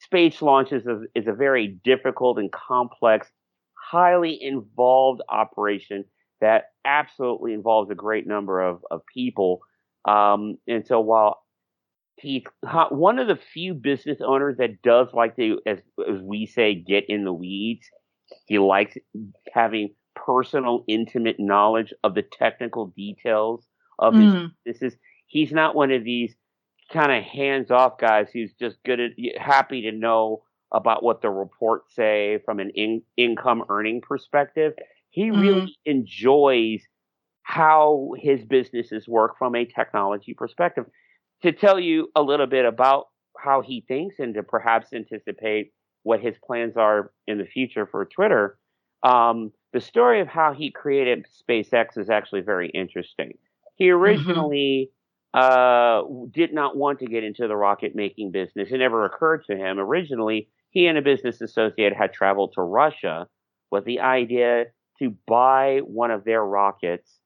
[0.00, 3.28] space launches is, is a very difficult and complex,
[3.74, 6.04] highly involved operation
[6.40, 9.60] that absolutely involves a great number of, of people.
[10.06, 11.38] Um, and so while
[12.18, 12.42] he's
[12.90, 17.04] one of the few business owners that does like to, as, as we say, get
[17.08, 17.86] in the weeds,
[18.44, 18.96] he likes
[19.54, 23.66] having personal, intimate knowledge of the technical details
[23.98, 24.52] of his Mm.
[24.64, 26.34] this is he's not one of these
[26.92, 30.42] kind of hands off guys who's just good at happy to know
[30.72, 34.72] about what the reports say from an in, income earning perspective.
[35.10, 36.82] He really enjoys
[37.42, 40.84] how his businesses work from a technology perspective.
[41.42, 43.06] To tell you a little bit about
[43.38, 45.72] how he thinks and to perhaps anticipate
[46.02, 48.58] what his plans are in the future for Twitter,
[49.02, 53.38] um, the story of how he created SpaceX is actually very interesting.
[53.76, 54.02] He mm-hmm.
[54.02, 54.90] originally
[55.34, 56.22] mm-hmm.
[56.24, 58.68] uh, did not want to get into the rocket making business.
[58.70, 59.78] It never occurred to him.
[59.78, 63.28] Originally, he and a business associate had traveled to Russia
[63.70, 64.64] with the idea
[64.98, 67.18] to buy one of their rockets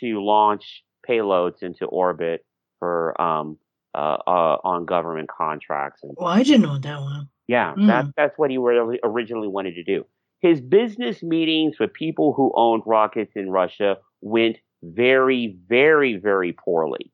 [0.00, 2.44] to launch payloads into orbit
[2.78, 3.58] for um,
[3.94, 6.00] uh, uh, on government contracts.
[6.02, 7.28] And, well, I didn't know that one.
[7.46, 7.86] Yeah, mm.
[7.88, 10.04] that, that's what he really originally wanted to do.
[10.40, 17.12] His business meetings with people who owned rockets in Russia went very, very, very poorly.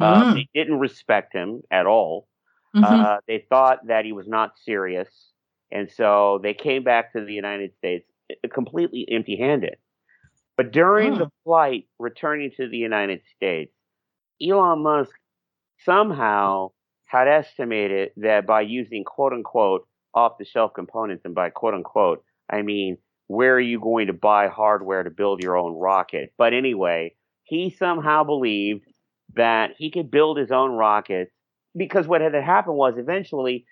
[0.00, 0.06] Mm.
[0.06, 2.28] Uh, they didn't respect him at all.
[2.74, 2.84] Mm-hmm.
[2.84, 5.08] Uh, they thought that he was not serious.
[5.70, 9.76] And so they came back to the United States uh, completely empty handed.
[10.56, 13.72] But during the flight returning to the United States,
[14.40, 15.10] Elon Musk
[15.84, 16.70] somehow
[17.06, 22.24] had estimated that by using quote unquote off the shelf components, and by quote unquote,
[22.48, 26.32] I mean, where are you going to buy hardware to build your own rocket?
[26.36, 27.14] But anyway,
[27.44, 28.86] he somehow believed
[29.34, 31.32] that he could build his own rockets
[31.76, 33.66] because what had happened was eventually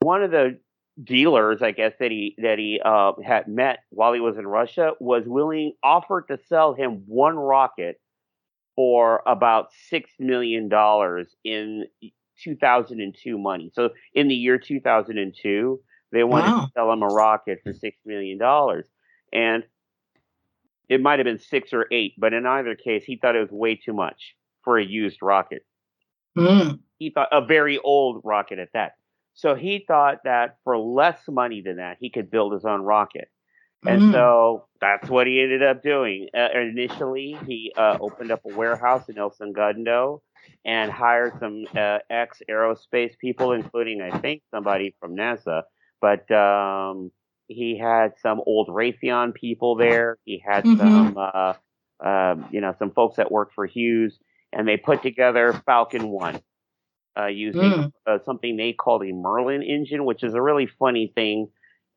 [0.00, 0.58] one of the
[1.02, 4.92] dealers, I guess that he that he uh, had met while he was in Russia
[5.00, 8.00] was willing offered to sell him one rocket
[8.76, 11.84] for about six million dollars in
[12.42, 13.70] 2002 money.
[13.74, 15.80] So in the year 2002,
[16.12, 16.66] they wanted wow.
[16.66, 18.86] to sell him a rocket for six million dollars,
[19.34, 19.64] and
[20.88, 23.50] it might have been six or eight, but in either case, he thought it was
[23.50, 25.64] way too much for a used rocket.
[26.36, 26.80] Mm.
[26.98, 28.92] He thought a very old rocket at that.
[29.34, 33.28] So he thought that for less money than that, he could build his own rocket.
[33.86, 34.12] And mm.
[34.12, 36.28] so that's what he ended up doing.
[36.36, 40.22] Uh, initially, he uh, opened up a warehouse in El Segundo
[40.64, 45.62] and hired some uh, ex aerospace people, including, I think, somebody from NASA.
[46.00, 47.10] But um,
[47.48, 50.18] he had some old Raytheon people there.
[50.24, 50.78] He had mm-hmm.
[50.78, 51.54] some, uh,
[52.04, 54.18] um, you know, some folks that worked for Hughes,
[54.52, 56.40] and they put together Falcon One.
[57.16, 57.92] Uh, using mm.
[58.08, 61.46] Uh, something they called a Merlin engine, which is a really funny thing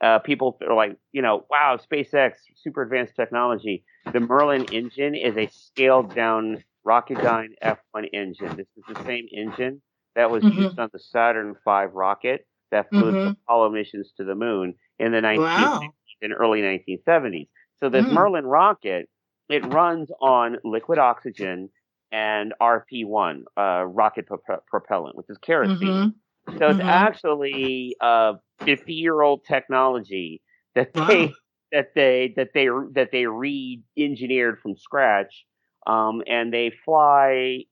[0.02, 3.84] uh, people are like, you know, wow, SpaceX, super advanced technology.
[4.12, 8.56] The Merlin engine is a scaled down Rocketdyne F1 engine.
[8.56, 9.82] This is the same engine
[10.16, 10.62] that was mm-hmm.
[10.64, 13.32] used on the Saturn V rocket that flew mm-hmm.
[13.32, 15.82] Apollo missions to the moon in the 1960s wow.
[16.22, 17.48] and early 1970s.
[17.80, 18.12] So this mm.
[18.12, 19.10] Merlin rocket,
[19.50, 21.70] it runs on liquid oxygen
[22.12, 25.78] and RP1, uh, rocket pro- propellant, which is kerosene.
[25.80, 26.58] Mm-hmm.
[26.58, 26.88] So it's mm-hmm.
[26.88, 30.41] actually a 50 year old technology
[30.76, 31.32] that they wow.
[31.72, 35.45] that they that they that they re-engineered from scratch,
[35.86, 37.64] um, and they fly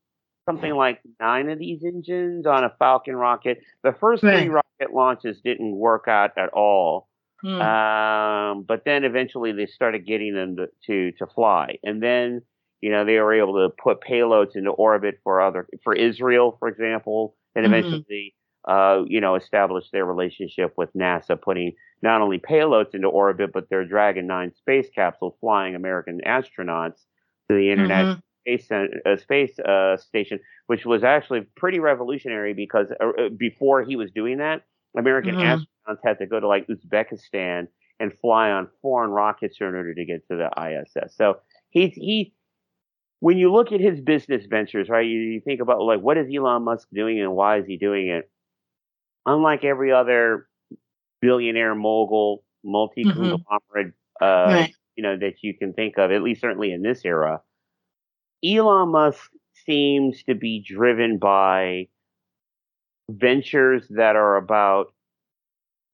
[0.48, 3.60] something like nine of these engines on a Falcon rocket.
[3.84, 4.40] The first right.
[4.40, 7.08] three rocket launches didn't work out at all.
[7.46, 7.62] Hmm.
[7.62, 11.78] Um, but then eventually they started getting them to, to, to fly.
[11.84, 12.42] And then,
[12.82, 16.68] you know, they were able to put payloads into orbit for other, for Israel, for
[16.68, 17.74] example, and mm-hmm.
[17.76, 18.34] eventually
[18.68, 23.70] uh, you know, established their relationship with NASA, putting not only payloads into orbit, but
[23.70, 27.04] their Dragon 9 space capsule flying American astronauts
[27.50, 28.20] to the International mm-hmm.
[28.58, 33.96] Space, uh, space uh, Station, which was actually pretty revolutionary because uh, uh, before he
[33.96, 34.64] was doing that,
[34.98, 35.62] American mm-hmm.
[35.62, 35.68] astronauts
[36.04, 37.68] had to go to like Uzbekistan
[38.00, 41.16] and fly on foreign rockets in order to get to the ISS.
[41.16, 41.38] So
[41.70, 42.34] he's he
[43.20, 46.28] when you look at his business ventures, right, you, you, think about like what is
[46.36, 48.30] Elon Musk doing and why is he doing it?
[49.26, 50.48] unlike every other
[51.22, 53.44] billionaire mogul, multi conglomerate,
[54.22, 54.24] mm-hmm.
[54.24, 54.76] uh, right.
[54.96, 57.42] you know, that you can think of, at least certainly in this era,
[58.44, 59.32] Elon Musk
[59.66, 61.88] seems to be driven by
[63.10, 64.94] ventures that are about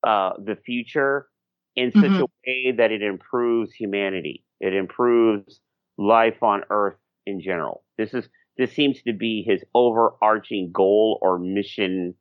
[0.04, 1.28] uh, the future
[1.76, 2.24] in such mm-hmm.
[2.24, 4.44] a way that it improves humanity.
[4.60, 5.62] It improves
[5.98, 7.84] life on Earth in general.
[7.98, 8.28] This is
[8.58, 12.14] this seems to be his overarching goal or mission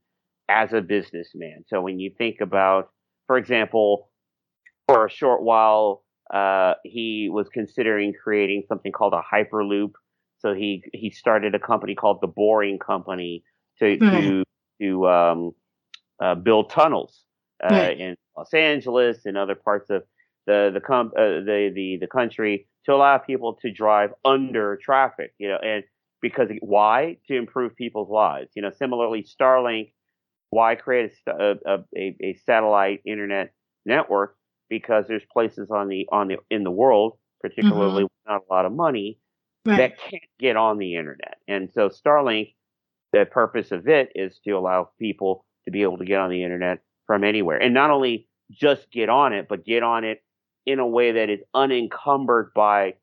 [0.49, 1.65] as a businessman.
[1.67, 2.91] So when you think about,
[3.27, 4.11] for example,
[4.87, 9.93] for a short while, uh, he was considering creating something called a hyperloop.
[10.39, 13.43] So he he started a company called the Boring Company
[13.79, 14.01] to right.
[14.01, 14.45] to
[14.81, 15.53] to um,
[16.23, 17.25] uh, build tunnels
[17.63, 18.01] uh, right.
[18.01, 20.03] in Los Angeles and other parts of
[20.47, 25.35] the the, com- uh, the the the country to allow people to drive under traffic.
[25.39, 25.85] You know, and
[26.21, 28.51] because why to improve people's lives.
[28.55, 29.93] You know, similarly, Starlink
[30.51, 33.53] why create a, a, a, satellite internet
[33.87, 34.37] network?
[34.69, 38.33] Because there's places on the on the in the world, particularly mm-hmm.
[38.33, 39.19] not a lot of money,
[39.65, 39.77] right.
[39.77, 41.39] that can't get on the internet.
[41.49, 42.55] And so Starlink
[43.13, 46.45] the purpose of it is to allow people to be able to get on the
[46.45, 46.79] internet
[47.11, 50.23] from anywhere, and not only just get on it, but get on it
[50.65, 52.95] in a way that is unencumbered by,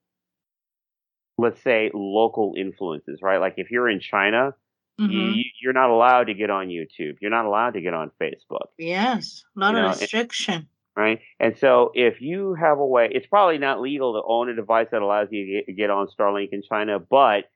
[1.38, 3.42] let's say, local influences, right?
[3.42, 4.54] Like if you're in China,
[4.98, 5.12] mm-hmm.
[5.12, 7.16] you, you're not allowed to get on YouTube.
[7.20, 8.68] You're not allowed to get on Facebook.
[8.78, 10.54] Yes, a lot you of know, restriction.
[10.54, 11.20] And, right?
[11.42, 14.88] And so if you have a way, it's probably not legal to own a device
[14.94, 17.50] that allows you to get on Starlink in China, but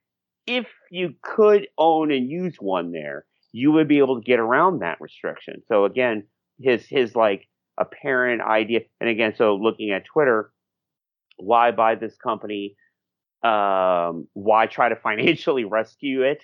[0.45, 3.24] if you could own and use one there,
[3.54, 5.62] you would be able to get around that restriction.
[5.70, 6.26] So again,
[6.62, 7.47] his his like
[7.80, 10.51] apparent idea, and again, so looking at Twitter,
[11.38, 12.76] why buy this company?
[13.43, 16.43] Um, why try to financially rescue it?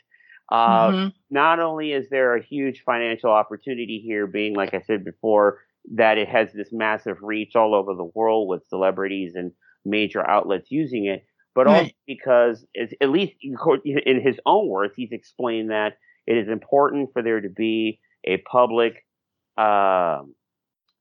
[0.50, 1.08] Uh, mm-hmm.
[1.30, 5.60] Not only is there a huge financial opportunity here, being like I said before,
[5.96, 9.52] that it has this massive reach all over the world with celebrities and
[9.86, 11.76] major outlets using it, but right.
[11.76, 12.66] also because,
[13.02, 17.50] at least in his own words, he's explained that it is important for there to
[17.50, 19.06] be a public
[19.58, 20.34] um,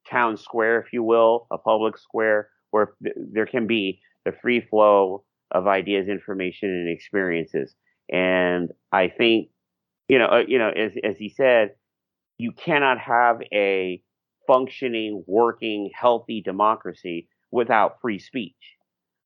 [0.09, 5.25] town square, if you will, a public square where there can be the free flow
[5.51, 7.75] of ideas, information, and experiences.
[8.11, 9.49] And I think,
[10.09, 11.73] you know, uh, you know, as as he said,
[12.39, 14.03] you cannot have a
[14.47, 18.55] functioning, working, healthy democracy without free speech.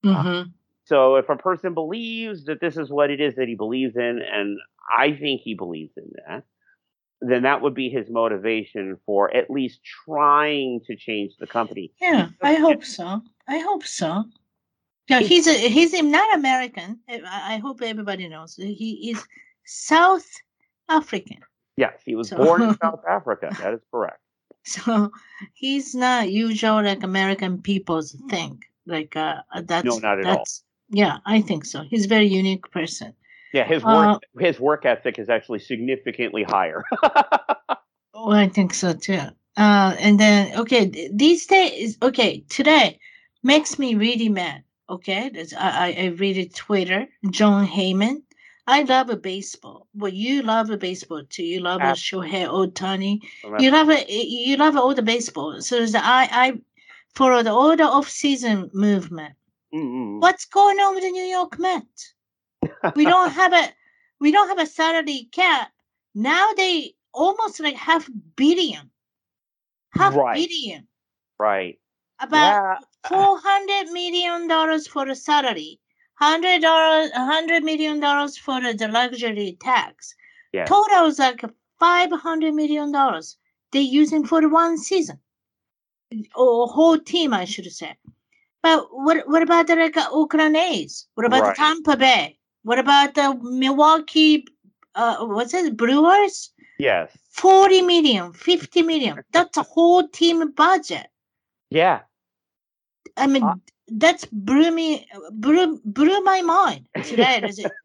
[0.02, 0.48] Mm-hmm.
[0.84, 4.22] so if a person believes that this is what it is that he believes in,
[4.32, 4.56] and
[4.96, 6.44] I think he believes in that,
[7.20, 11.92] then that would be his motivation for at least trying to change the company.
[12.00, 13.20] Yeah, I hope so.
[13.46, 14.24] I hope so.
[15.08, 17.00] Yeah, he's a, he's not American.
[17.08, 19.26] I hope everybody knows he is
[19.64, 20.26] South
[20.88, 21.38] African.
[21.76, 22.36] Yes, he was so.
[22.36, 23.50] born in South Africa.
[23.60, 24.20] That is correct.
[24.64, 25.10] So
[25.54, 28.64] he's not usual like American people's think.
[28.86, 30.44] Like uh, that's no, not at all.
[30.90, 31.82] Yeah, I think so.
[31.82, 33.14] He's a very unique person.
[33.52, 36.84] Yeah, his work uh, his work ethic is actually significantly higher.
[38.14, 39.20] oh, I think so too.
[39.56, 42.98] Uh, and then okay, these days okay today
[43.42, 44.62] makes me really mad.
[44.88, 47.08] Okay, I I read it Twitter.
[47.30, 48.22] Jon Heyman.
[48.66, 49.88] I love a baseball.
[49.94, 51.42] Well, you love a baseball too.
[51.42, 53.20] You love a Shohei Ohtani.
[53.58, 54.08] You love it.
[54.08, 55.60] You love all the baseball.
[55.60, 56.60] So I I
[57.16, 59.34] follow the all the off season movement.
[59.74, 60.20] Mm-hmm.
[60.20, 62.14] What's going on with the New York Mets?
[62.94, 63.68] We don't have a
[64.20, 65.70] we don't have a salary cap.
[66.14, 68.90] Now they almost like half billion.
[69.94, 70.36] Half right.
[70.36, 70.86] billion.
[71.38, 71.78] Right.
[72.20, 72.76] About yeah.
[73.04, 75.80] Uh, four hundred million dollars for the salary.
[76.16, 80.14] Hundred dollars hundred million dollars for the luxury tax.
[80.52, 80.66] Yeah.
[80.66, 81.42] Total is like
[81.78, 83.36] five hundred million dollars
[83.72, 85.18] they're using for the one season.
[86.34, 87.96] Or whole team I should say.
[88.62, 91.06] But what what about the like Oakland A's?
[91.14, 91.56] What about right.
[91.56, 92.38] the Tampa Bay?
[92.62, 94.46] What about the Milwaukee?
[94.94, 95.76] Uh, what's it?
[95.76, 96.50] Brewers?
[96.78, 97.16] Yes.
[97.30, 99.22] 40 million, 50 million.
[99.32, 101.06] That's a whole team budget.
[101.70, 102.00] Yeah.
[103.16, 103.54] I mean, uh,
[103.88, 107.42] that's blew me, blew, blew my mind today.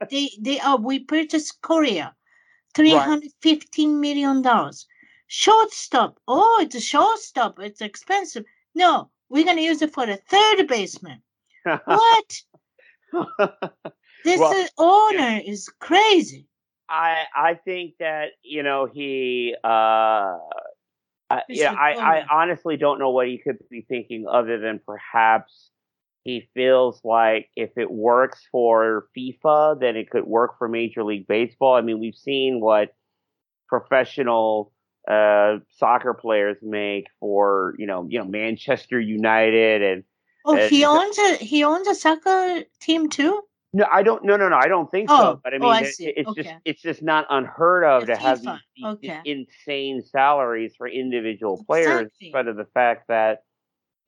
[0.09, 2.13] they, they are, we purchased Correa,
[2.73, 4.86] three hundred fifteen million dollars.
[5.28, 6.19] Shortstop.
[6.28, 7.59] Oh, it's a shortstop.
[7.59, 8.45] It's expensive.
[8.76, 11.21] No, we're going to use it for the third baseman.
[11.63, 12.41] what?
[14.26, 16.47] This well, is, owner is crazy.
[16.89, 19.67] I I think that you know he uh
[21.30, 25.69] I, yeah I I honestly don't know what he could be thinking other than perhaps
[26.23, 31.28] he feels like if it works for FIFA then it could work for Major League
[31.28, 31.76] Baseball.
[31.76, 32.95] I mean we've seen what
[33.67, 34.71] professional
[35.07, 40.03] uh, soccer players make for you know you know Manchester United and
[40.45, 43.43] oh he owns a he owns a soccer team too.
[43.76, 44.23] No, I don't.
[44.23, 44.55] No, no, no.
[44.55, 45.41] I don't think oh, so.
[45.43, 46.43] But I oh, mean, oh, I it, it's okay.
[46.43, 49.19] just it's just not unheard of to have these, okay.
[49.26, 52.28] insane salaries for individual players, exactly.
[52.28, 53.39] despite of the fact that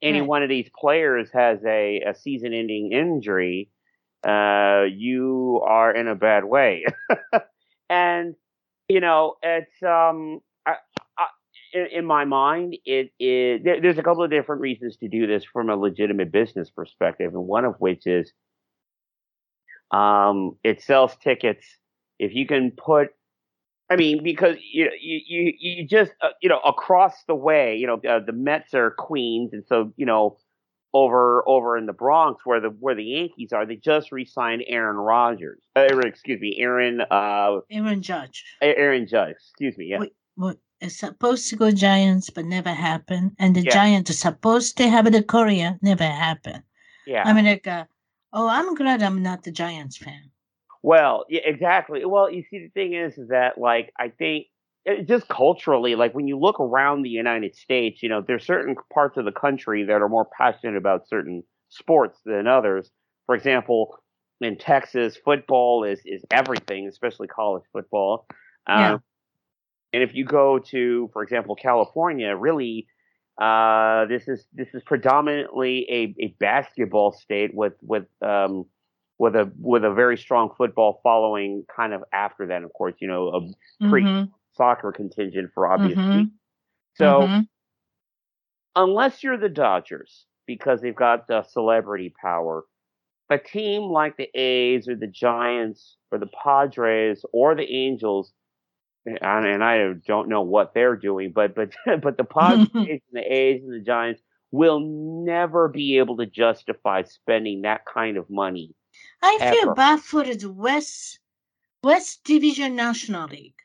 [0.00, 0.26] any right.
[0.26, 3.68] one of these players has a, a season-ending injury,
[4.26, 6.86] uh, you are in a bad way.
[7.90, 8.36] and
[8.88, 10.76] you know, it's um, I,
[11.18, 11.26] I,
[11.74, 13.62] in, in, my mind, it is.
[13.62, 17.34] There, there's a couple of different reasons to do this from a legitimate business perspective,
[17.34, 18.32] and one of which is
[19.90, 21.66] um, it sells tickets.
[22.18, 23.08] If you can put,
[23.90, 27.86] I mean, because you you you, you just uh, you know across the way, you
[27.86, 30.36] know uh, the Mets are Queens, and so you know
[30.94, 34.96] over over in the Bronx where the where the Yankees are, they just re-signed Aaron
[34.96, 35.62] Rodgers.
[35.76, 37.02] Uh, excuse me, Aaron.
[37.10, 38.44] Uh, Aaron Judge.
[38.60, 39.36] Aaron Judge.
[39.36, 39.86] Excuse me.
[39.86, 40.00] Yeah.
[40.00, 40.56] Wait, wait.
[40.80, 43.32] It's supposed to go Giants, but never happened.
[43.38, 43.72] And the yeah.
[43.72, 46.62] Giants are supposed to have the Correa, never happened.
[47.04, 47.24] Yeah.
[47.26, 47.84] I mean, like, uh,
[48.32, 50.30] Oh, I'm glad I'm not the Giants fan.
[50.82, 52.04] Well, yeah, exactly.
[52.04, 54.46] Well, you see, the thing is, is that like I think
[54.84, 58.76] it, just culturally, like when you look around the United States, you know, there's certain
[58.92, 62.90] parts of the country that are more passionate about certain sports than others.
[63.26, 63.96] For example,
[64.40, 68.26] in Texas, football is is everything, especially college football.
[68.66, 68.98] Um, Yeah.
[69.92, 72.86] And if you go to, for example, California, really,
[73.40, 78.66] uh, this is this is predominantly a, a basketball state with with um,
[79.18, 81.64] with a with a very strong football following.
[81.74, 86.00] Kind of after that, of course, you know, a pre Mhm, soccer contingent for obvious
[86.00, 86.12] Mhm.
[86.12, 86.32] reasons.
[86.94, 87.48] So mhm.
[88.76, 92.64] unless you're the Dodgers, because they've got the celebrity power,
[93.30, 98.32] a team like the A's or the Giants or the Padres or the Angels,
[99.20, 103.20] and, and I don't know what they're doing, but but but the Padres and the
[103.20, 108.74] A's and the Giants will never be able to justify spending that kind of money.
[109.22, 111.18] I feel bad for the West
[111.82, 113.60] West Division National League.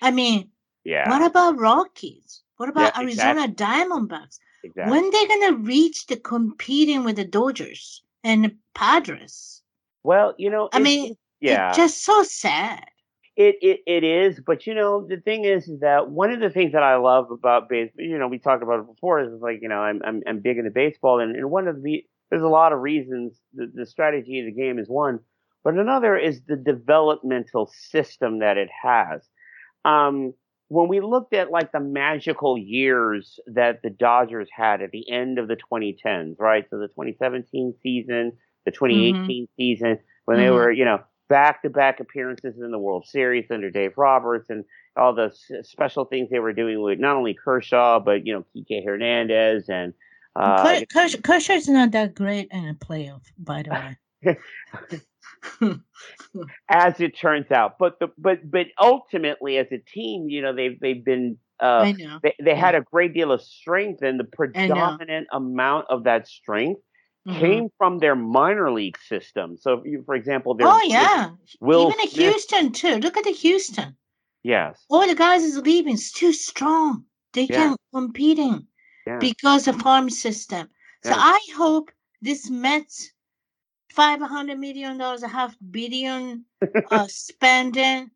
[0.00, 0.50] I mean,
[0.84, 2.42] Yeah, what about Rockies?
[2.56, 4.38] What about Yeah, Arizona Diamondbacks?
[4.62, 4.90] exactly.
[4.90, 9.62] When they're gonna reach the competing with the Dodgers and the Padres?
[10.02, 12.84] well, you know, I mean, yeah, it's just so sad.
[13.36, 16.50] It, it it is, but you know the thing is, is that one of the
[16.50, 19.58] things that I love about baseball, you know, we talked about it before, is like
[19.60, 22.48] you know I'm I'm, I'm big into baseball, and, and one of the there's a
[22.48, 25.18] lot of reasons the, the strategy of the game is one,
[25.64, 29.28] but another is the developmental system that it has.
[29.84, 30.34] Um,
[30.68, 35.38] when we looked at like the magical years that the Dodgers had at the end
[35.38, 36.64] of the 2010s, right?
[36.70, 38.32] So the 2017 season,
[38.64, 40.50] the 2018 season, when they Mhm.
[40.50, 44.64] were, you know, back-to-back appearances in the World Series under Dave Roberts and
[44.96, 48.44] all the s- special things they were doing with not only Kershaw but you know
[48.56, 49.92] Kike Hernandez and
[50.36, 54.36] uh, Ker- Kershaw, Kershaw's not that great in a playoff, by the way.
[56.68, 57.78] as it turns out.
[57.78, 61.92] But the but but ultimately, as a team, you know they've they've been uh, I
[61.92, 62.18] know.
[62.22, 66.80] they, they had a great deal of strength, and the predominant amount of that strength
[67.26, 67.38] Mhm.
[67.40, 69.56] came from their minor league system.
[69.56, 72.96] So, if you, for example, their Oh yeah, Will even Smith- Houston too.
[72.98, 73.96] Look at the Houston.
[74.42, 75.94] yes, All the guys is leaving.
[75.94, 77.04] It's too strong.
[77.32, 77.56] They Yeah.
[77.56, 78.66] can't competing
[79.06, 80.68] yeah, because of farm system.
[81.02, 81.16] So Yeah.
[81.18, 83.12] I hope this Mets
[83.92, 86.44] five hundred million dollars, a half billion
[86.90, 88.10] uh, spending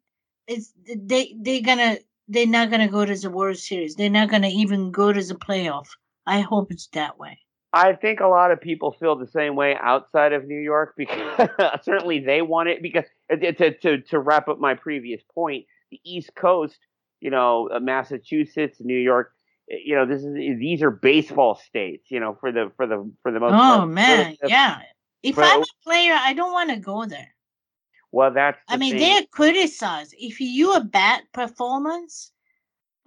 [0.46, 1.98] is they they gonna
[2.28, 3.94] they're not gonna go to the World Series.
[3.94, 5.88] They're not gonna even go to the playoff.
[6.26, 7.38] I hope it's that way.
[7.72, 11.50] I think a lot of people feel the same way outside of New York because
[11.82, 16.00] certainly they want it because uh, to to to wrap up my previous point, the
[16.04, 16.78] East Coast,
[17.20, 19.32] you know, uh, Massachusetts, New York,
[19.70, 23.10] uh, you know, this is these are baseball states, you know, for the for the
[23.22, 23.88] for the most Oh part.
[23.88, 24.80] man, But- yeah.
[25.22, 27.34] If I'm a player, I don't want to go there.
[28.12, 30.14] Well, that's I mean, they're criticized.
[30.16, 32.32] If you a bad performance,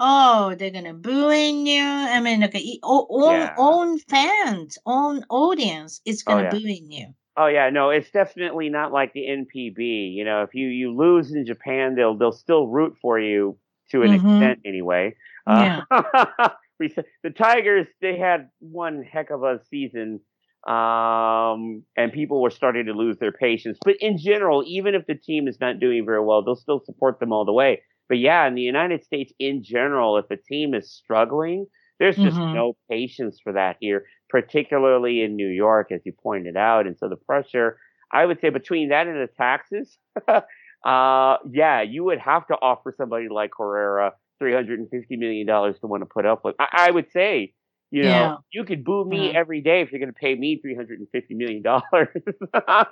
[0.02, 1.82] oh, they're gonna booing you.
[1.84, 3.56] I mean, like e- o- own Yeah.
[3.58, 6.60] own fans, own audience is Oh, gonna yeah.
[6.60, 7.16] booing you.
[7.38, 10.14] Oh yeah, no, it's definitely not like the NPB.
[10.16, 13.58] You know, if you you lose in Japan, they'll they'll still root for you
[13.92, 14.14] to an Mhm.
[14.14, 15.16] extent anyway.
[15.48, 15.86] Uh, s-
[17.24, 20.20] the Tigers they had one heck of a season,
[20.68, 23.80] um, and people were starting to lose their patience.
[23.84, 27.20] But in general, even if the team is not doing very well, they'll still support
[27.20, 27.82] them all the way.
[28.12, 31.68] But yeah, in the United States in general, if a team is struggling,
[32.00, 32.54] there's just Mhm.
[32.54, 36.88] no patience for that here, particularly in New York, as you pointed out.
[36.88, 37.80] And so the pressure,
[38.12, 39.98] I would say, between that and the taxes,
[40.28, 45.48] uh, yeah, you would have to offer somebody like Herrera three hundred and fifty million
[45.48, 46.56] dollars to want to put up with.
[46.60, 47.54] I, I would say,
[47.92, 48.38] you know, Yeah.
[48.52, 49.36] you could boo me Mhm.
[49.36, 52.10] every day if you're going to pay me three hundred and fifty million dollars.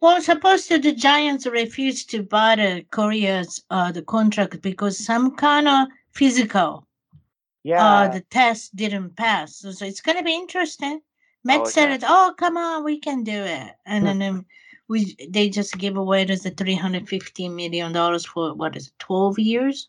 [0.00, 5.36] Well, supposed to the Giants refused to buy the Correa's uh the contract because some
[5.36, 6.86] kind of physical
[7.62, 9.56] yeah, uh the test didn't pass.
[9.58, 11.00] So, so it's gonna be interesting.
[11.44, 11.94] Met Oh, said yeah.
[11.96, 13.72] it, oh come on, we can do it.
[13.86, 14.46] And then um,
[14.88, 18.94] we they just gave away the three hundred fifty million dollars for what is it,
[18.98, 19.88] twelve years?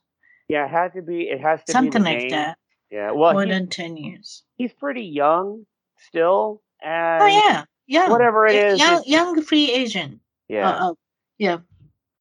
[0.49, 1.29] yeah, it has to be.
[1.29, 2.57] It has to Something like that.
[2.91, 4.43] Yeah, well, More than ten years.
[4.57, 5.65] he's pretty young
[6.09, 7.63] still, and Oh yeah.
[7.87, 8.09] Yeah.
[8.09, 10.19] whatever it is, Young young free agent.
[10.49, 10.69] yeah.
[10.69, 10.93] Uh, uh,
[11.37, 11.57] yeah.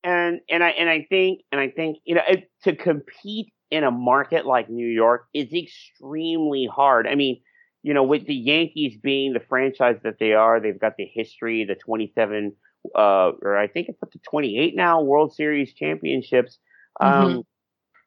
[0.05, 3.85] and and I and I think and I think you know it, to compete in
[3.85, 7.07] a market like New York is extremely hard.
[7.07, 7.41] I mean,
[7.83, 11.65] you know, with the Yankees being the franchise that they are, they've got the history,
[11.65, 12.53] the 27
[12.97, 16.59] uh or I think it's up to 28 now World Series championships.
[17.01, 17.43] Um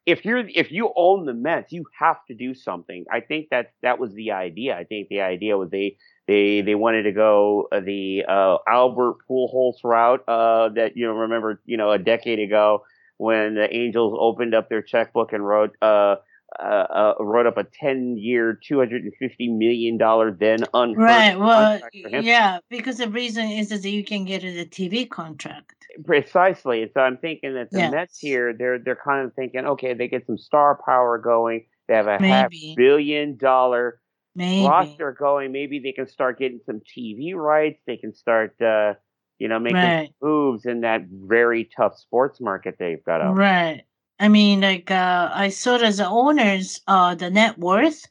[0.06, 3.04] if you're if you own the Mets, you have to do something.
[3.10, 4.76] I think that that was the idea.
[4.76, 5.96] I think the idea was they
[6.26, 11.12] They they wanted to go uh, the uh, Albert Pujols route uh, that you know
[11.12, 12.84] remember you know a decade ago
[13.18, 16.16] when the Angels opened up their checkbook and wrote uh,
[16.60, 19.10] uh, uh, wrote up a 10 year, $250
[19.56, 19.98] million
[20.38, 21.38] then unheard Right.
[21.38, 25.86] Well, yeah, because the reason is that you can get a TV contract.
[26.04, 26.90] Precisely.
[26.94, 27.92] So I'm thinking that the yes.
[27.92, 31.66] Mets here, they're they're kind of thinking, okay, they get some star power going.
[31.88, 32.28] They have a Maybe.
[32.28, 34.00] half billion dollar
[34.34, 34.66] Maybe.
[34.66, 35.52] roster going.
[35.52, 37.80] Maybe they can start getting some TV rights.
[37.86, 38.94] They can start, uh,
[39.38, 40.14] you know, making right.
[40.22, 43.36] moves in that very tough sports market they've got out.
[43.36, 43.84] Right.
[44.20, 48.06] I mean, like uh, I saw as the owners, uh, the net worth,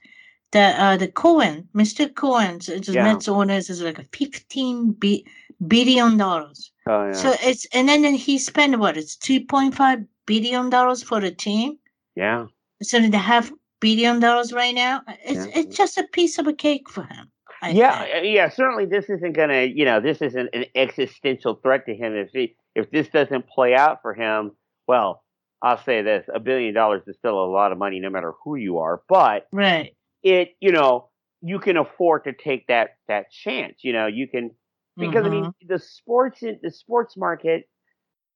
[0.51, 2.13] the uh, the Cohen, Mr.
[2.13, 3.03] Cohen, the yeah.
[3.03, 5.23] Mets owners is like a fifteen bi-
[5.67, 6.71] billion dollars.
[6.87, 7.11] Oh yeah.
[7.13, 8.97] So it's and then he spent what?
[8.97, 11.77] It's two point five billion dollars for the team.
[12.15, 12.47] Yeah.
[12.81, 15.01] So they have billion dollars right now.
[15.25, 15.61] It's yeah.
[15.61, 17.31] it's just a piece of a cake for him.
[17.61, 18.35] I yeah, think.
[18.35, 18.49] yeah.
[18.49, 19.63] Certainly, this isn't gonna.
[19.63, 22.13] You know, this isn't an existential threat to him.
[22.13, 24.51] If he, if this doesn't play out for him,
[24.85, 25.22] well,
[25.63, 28.55] I'll say this: a billion dollars is still a lot of money, no matter who
[28.55, 29.01] you are.
[29.07, 31.09] But right, it you know
[31.41, 33.79] you can afford to take that that chance.
[33.81, 34.51] You know, you can
[34.97, 35.25] because mm-hmm.
[35.25, 35.67] I mean mm-hmm.
[35.67, 37.69] the sports the sports market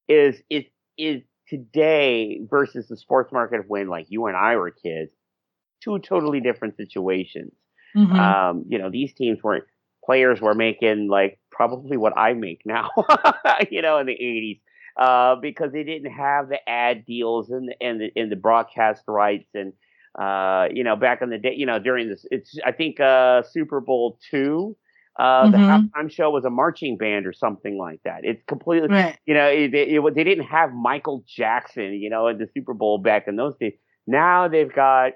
[0.08, 0.64] is is
[0.98, 5.12] is today versus the sports market of when like you and I were kids,
[5.84, 7.52] two totally different situations.
[7.96, 8.20] Mm-hmm.
[8.20, 9.66] Um, you know, these teams weren't
[10.06, 12.90] players were making like probably what I make now,
[13.70, 14.62] you know, in the 80s
[14.98, 19.04] uh, because they didn't have the ad deals and the, and the, and the broadcast
[19.08, 19.74] rights and
[20.20, 23.44] uh, you know back in the day, you know during this, it's I think uh,
[23.44, 24.76] Super Bowl two.
[25.20, 25.52] Uh, mm-hmm.
[25.52, 28.20] The halftime show was a marching band or something like that.
[28.22, 29.18] It's completely, right.
[29.26, 32.76] you know, it, it, it, they didn't have Michael Jackson, you know, in the Super
[32.76, 33.74] Bowl back in those days.
[34.06, 35.14] Now they've got,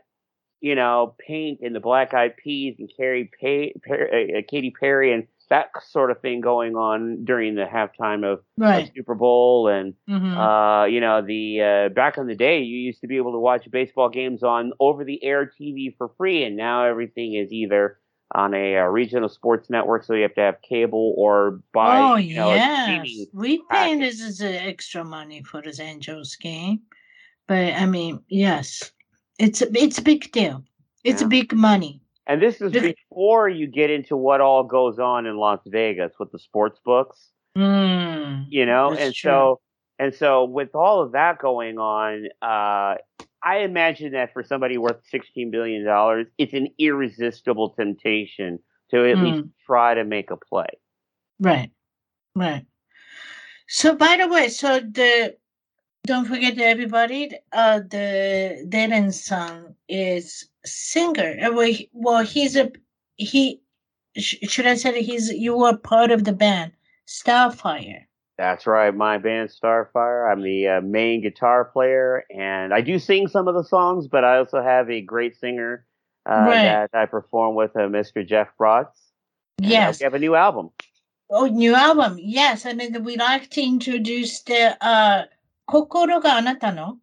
[0.60, 5.28] you know, Pink and the Black Eyed Peas and Carrie Pay, uh, Katy Perry and
[5.52, 8.88] that sort of thing going on during the halftime of, right.
[8.88, 10.38] of Super Bowl, and mm-hmm.
[10.38, 13.38] uh, you know the uh, back in the day, you used to be able to
[13.38, 18.00] watch baseball games on over-the-air TV for free, and now everything is either
[18.34, 22.00] on a, a, uh, regional sports network, so you have to have cable or buy.
[22.00, 26.80] Oh you know, yes, we pay this is extra money for this Angels game,
[27.50, 28.90] but I mean, yes,
[29.38, 30.64] it's a, it's a big deal.
[31.04, 31.28] It's yeah.
[31.28, 32.01] a big money.
[32.28, 36.32] And this is before you get into what all goes on in Las Vegas with
[36.32, 37.30] the sports books.
[37.58, 39.30] Mm, you know, and true.
[39.30, 39.60] so
[40.00, 42.96] and so with all of that going on, uh,
[43.44, 48.60] I imagine that for somebody worth sixteen billion dollars, it's an irresistible temptation
[48.92, 49.24] to at mm.
[49.24, 50.68] least try to make a play.
[51.40, 51.72] Right.
[52.36, 52.66] Right.
[53.68, 55.36] So by the way, so the
[56.06, 61.38] don't forget everybody, uh the Darren's son is singer.
[61.42, 62.72] Uh, well, he's a
[63.18, 63.62] he.
[64.18, 66.74] Should I say that he's you were part of the band
[67.08, 68.04] Starfire?
[68.38, 70.32] That's right, my band Starfire.
[70.32, 74.24] I'm the uh, main guitar player, and I do sing some of the songs, but
[74.24, 75.86] I also have a great singer
[76.30, 76.64] uh, right.
[76.64, 78.28] that I perform with, uh, Mr.
[78.28, 78.88] Jeff Brotz.
[78.88, 80.72] Uh, yes, we have a new album.
[81.30, 82.66] Oh, new album, yes.
[82.66, 85.26] And then we like to introduce the uh,
[85.70, 87.00] "Kokoro ga Anata no."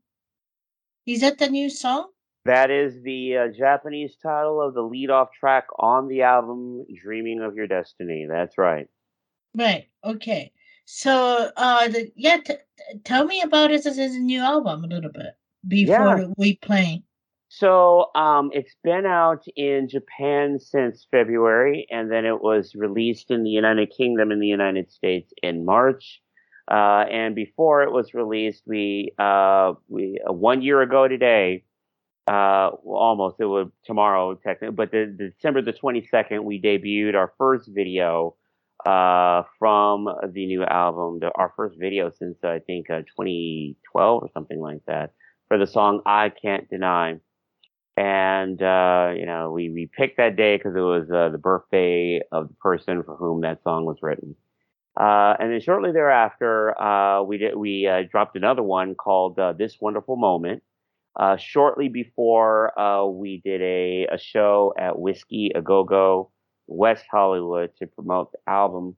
[1.07, 2.11] Is that the new song?
[2.49, 7.55] That is the uh, Japanese title of the lead-off track on the album "Dreaming of
[7.55, 8.87] Your Destiny." That's right.
[9.55, 9.89] Right.
[10.03, 10.51] Okay.
[10.87, 12.55] So, uh, the, yeah, t-
[13.05, 15.37] tell me about it as a new album a little bit
[15.67, 16.25] before yeah.
[16.39, 17.03] we play.
[17.51, 23.43] So, um, it's been out in Japan since February, and then it was released in
[23.45, 26.23] the United Kingdom and the United States in March.
[26.71, 31.65] Uh, and before it was released, we uh, we uh, one year ago today
[32.29, 37.33] uh, almost it was tomorrow technically, but the, the December the 22nd, we debuted our
[37.39, 38.37] first video,
[38.87, 44.31] uh, from the new album, the, our first video since I think, uh, 2012 or
[44.33, 45.13] something like that
[45.49, 47.17] for the song I Can't Deny.
[47.97, 52.21] And, uh, you know, we, we picked that day because it was, uh, the birthday
[52.31, 54.37] of the person for whom that song was written.
[54.97, 59.53] Uh, and then shortly thereafter, uh, we did, we, uh, dropped another one called, uh,
[59.53, 60.63] This Wonderful Moment
[61.17, 66.31] uh, shortly before uh, we did a, a show at Whisky A Go Go,
[66.67, 68.97] West Hollywood, to promote the album.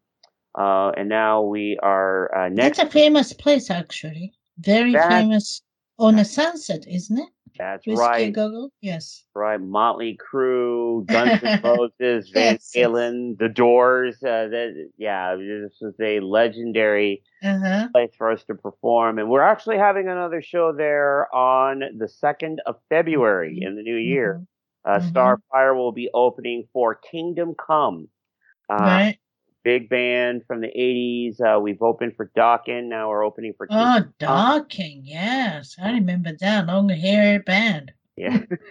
[0.59, 2.79] Uh, and now we are uh, next.
[2.79, 4.33] That's a famous place, actually.
[4.59, 5.63] Very that, famous
[5.99, 7.29] on a sunset, isn't it?
[7.61, 8.33] That's Whiskey right.
[8.33, 8.71] Go-Go?
[8.81, 9.23] Yes.
[9.35, 9.61] Right.
[9.61, 13.39] Motley Crue, Guns N' Roses, Van yes, Halen.
[13.39, 14.17] The Doors.
[14.23, 17.89] Uh, that, yeah, this was a legendary uh-huh.
[17.93, 19.19] place for us to perform.
[19.19, 23.97] And we're actually having another show there on the 2nd of February in the new
[23.97, 24.41] year.
[24.87, 24.91] Mm-hmm.
[24.91, 25.17] Uh, mm-hmm.
[25.55, 28.09] Starfire will be opening for Kingdom Come.
[28.71, 29.19] Uh, right.
[29.63, 31.41] Big band from the 80s.
[31.41, 32.85] Uh, we've opened for Dokken.
[32.89, 33.67] Now we're opening for.
[33.71, 35.01] Oh, Dokken.
[35.05, 35.77] Yes.
[35.83, 36.67] I remember that.
[36.67, 37.93] Long hair band.
[38.17, 38.39] Yeah.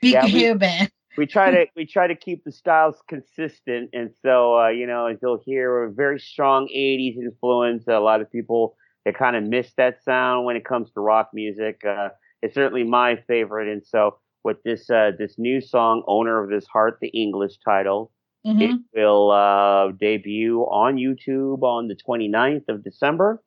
[0.00, 0.90] Big Yeah, we- hair band.
[1.16, 5.06] we try to we try to keep the styles consistent, and so uh, you know,
[5.06, 7.84] as you'll hear, a very strong '80s influence.
[7.88, 11.30] A lot of people they kind of miss that sound when it comes to rock
[11.32, 11.80] music.
[11.88, 12.08] Uh,
[12.42, 16.66] it's certainly my favorite, and so with this uh, this new song, "Owner of This
[16.66, 18.12] Heart," the English title,
[18.46, 18.62] Mhm.
[18.62, 23.42] it will uh, debut on YouTube on the 29th of December.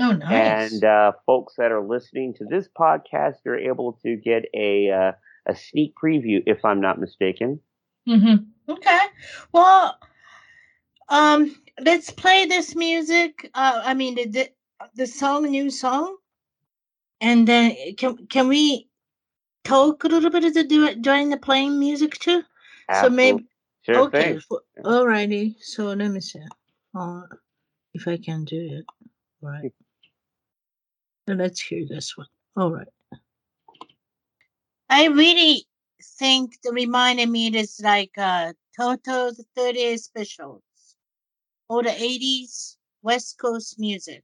[0.00, 0.72] Oh, nice.
[0.72, 5.12] And uh, folks that are listening to this podcast are able to get a uh,
[5.46, 7.60] a sneak preview, if I'm not mistaken.
[8.06, 8.36] hmm
[8.68, 9.00] Okay.
[9.52, 9.98] Well,
[11.08, 13.50] um, let's play this music.
[13.54, 14.50] Uh, I mean, the, the
[14.94, 16.16] the song, new song,
[17.20, 18.88] and then can can we
[19.64, 22.42] talk a little bit of the du- during the playing music too?
[22.92, 23.44] So maybe
[23.88, 24.32] Sure okay.
[24.32, 24.42] thing.
[24.50, 25.54] f- Alrighty.
[25.60, 26.40] So let me see.
[26.94, 27.22] Uh,
[27.94, 28.84] if I can do it.
[29.40, 29.72] Right.
[31.28, 32.26] So let's hear this one.
[32.56, 32.88] All right.
[34.90, 35.66] I really
[36.18, 40.62] think the reminded me it is like uh Toto's 38 Specials
[41.68, 44.22] or the 80s West Coast music.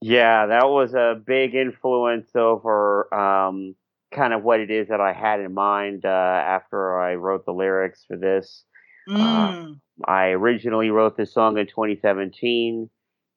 [0.00, 3.74] Yeah, that was a big influence over um,
[4.12, 7.52] kind of what it is that I had in mind uh, after I wrote the
[7.52, 8.64] lyrics for this.
[9.08, 9.80] Mm.
[10.06, 12.90] I originally wrote this song in 2017,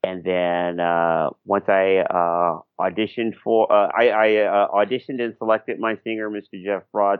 [0.03, 5.79] and then uh, once I uh, auditioned for, uh, I, I uh, auditioned and selected
[5.79, 6.63] my singer, Mr.
[6.63, 7.19] Jeff Broad,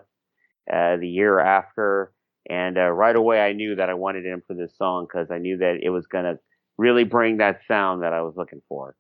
[0.72, 2.12] uh, the year after,
[2.50, 5.38] and uh, right away I knew that I wanted him for this song because I
[5.38, 6.40] knew that it was gonna
[6.78, 8.96] really bring that sound that I was looking for.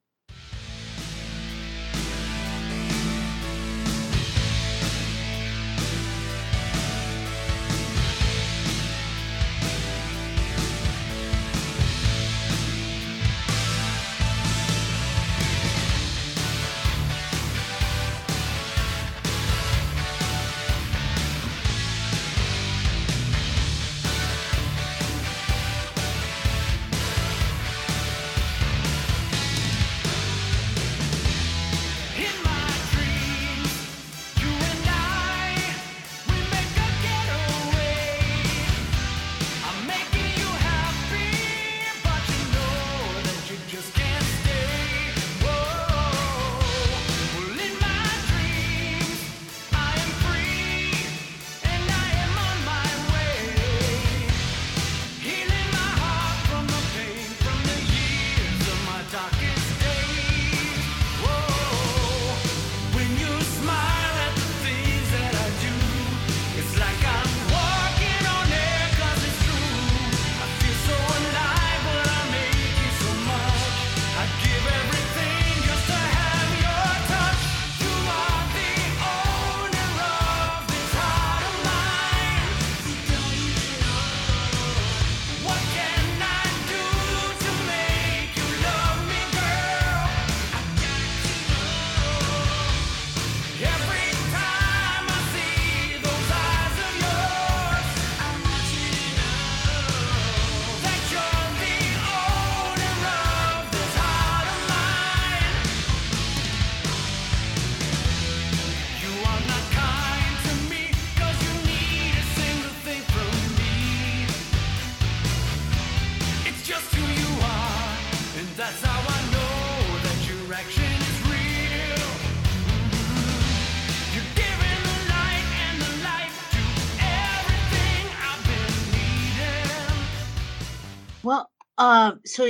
[131.27, 132.47] Well, uh, so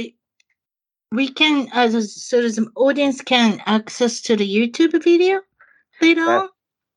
[1.11, 5.41] we can, uh, so the audience can access to the YouTube video
[5.99, 6.49] later That- on.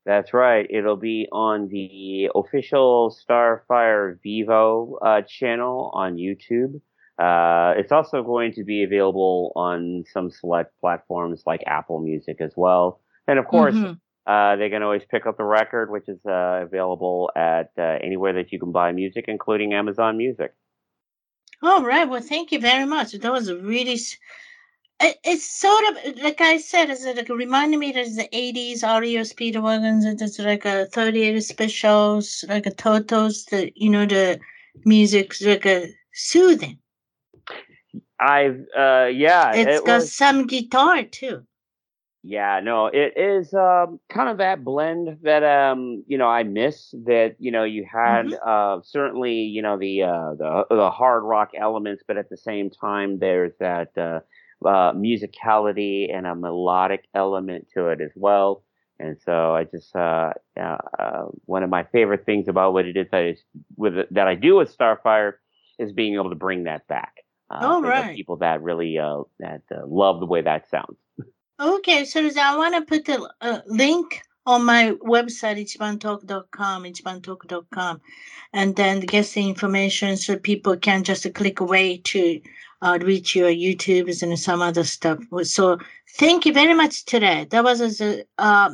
[0.04, 0.66] That's right.
[0.68, 6.80] It'll be on the official Starfire Vevo uh, channel on YouTube.
[7.18, 12.52] Uh, it's also going to be available on some select platforms like Apple Music as
[12.56, 13.00] well.
[13.26, 13.98] And of course, Mhm.
[14.26, 18.32] uh, they can always pick up the record, which is uh, available at uh, anywhere
[18.34, 20.52] that you can buy music, including Amazon Music.
[21.62, 22.08] All right.
[22.08, 23.12] Well, thank you very much.
[23.12, 23.98] That was really.
[25.02, 26.90] It, it's sort of like I said.
[26.90, 30.04] It's like reminding me that the '80s REO Speedwagons.
[30.06, 33.44] and It's like a 38 specials, like a Totos.
[33.46, 34.40] The you know the
[34.84, 36.78] music's like a soothing.
[38.22, 41.46] I've, uh, yeah, It's it got was- some guitar too.
[42.22, 46.90] Yeah, no, it is um, kind of that blend that um, you know I miss.
[47.06, 48.38] That you know you had Mhm.
[48.46, 52.68] uh, certainly you know the uh, the the hard rock elements, but at the same
[52.70, 54.20] time there's that uh,
[54.66, 58.64] uh, musicality and a melodic element to it as well.
[58.98, 62.96] And so I just uh, uh, uh, one of my favorite things about what it
[62.96, 63.42] is that is
[63.76, 65.34] with that I do with Starfire
[65.78, 67.14] is being able to bring that back.
[67.50, 68.12] Uh, All the right.
[68.14, 70.98] people that really uh, that uh, love the way that sounds.
[71.60, 78.00] Okay, so I want to put a, a link on my website, ichibantalk.com, ichibantalk.com,
[78.54, 82.40] and then get the information so people can just click away to
[82.80, 85.18] uh, reach your YouTubes and some other stuff.
[85.42, 85.78] So
[86.16, 87.46] thank you very much today.
[87.50, 88.70] That was a uh,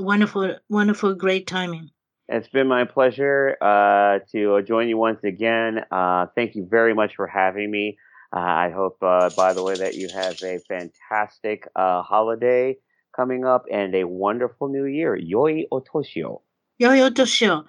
[0.00, 1.90] wonderful, wonderful, great timing.
[2.28, 5.84] It's been my pleasure uh, to join you once again.
[5.92, 7.98] Uh, thank you very much for having me.
[8.34, 12.76] Uh, I hope, uh, by the way, that you have a fantastic uh, holiday
[13.16, 15.16] coming up and a wonderful new year.
[15.16, 16.42] Yoi otoshio.
[16.80, 17.64] Yoi yo to show.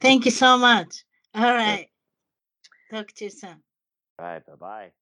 [0.00, 1.04] Thank you so much.
[1.34, 1.88] All right.
[2.90, 3.62] Talk to you soon.
[4.18, 4.92] Bye bye bye.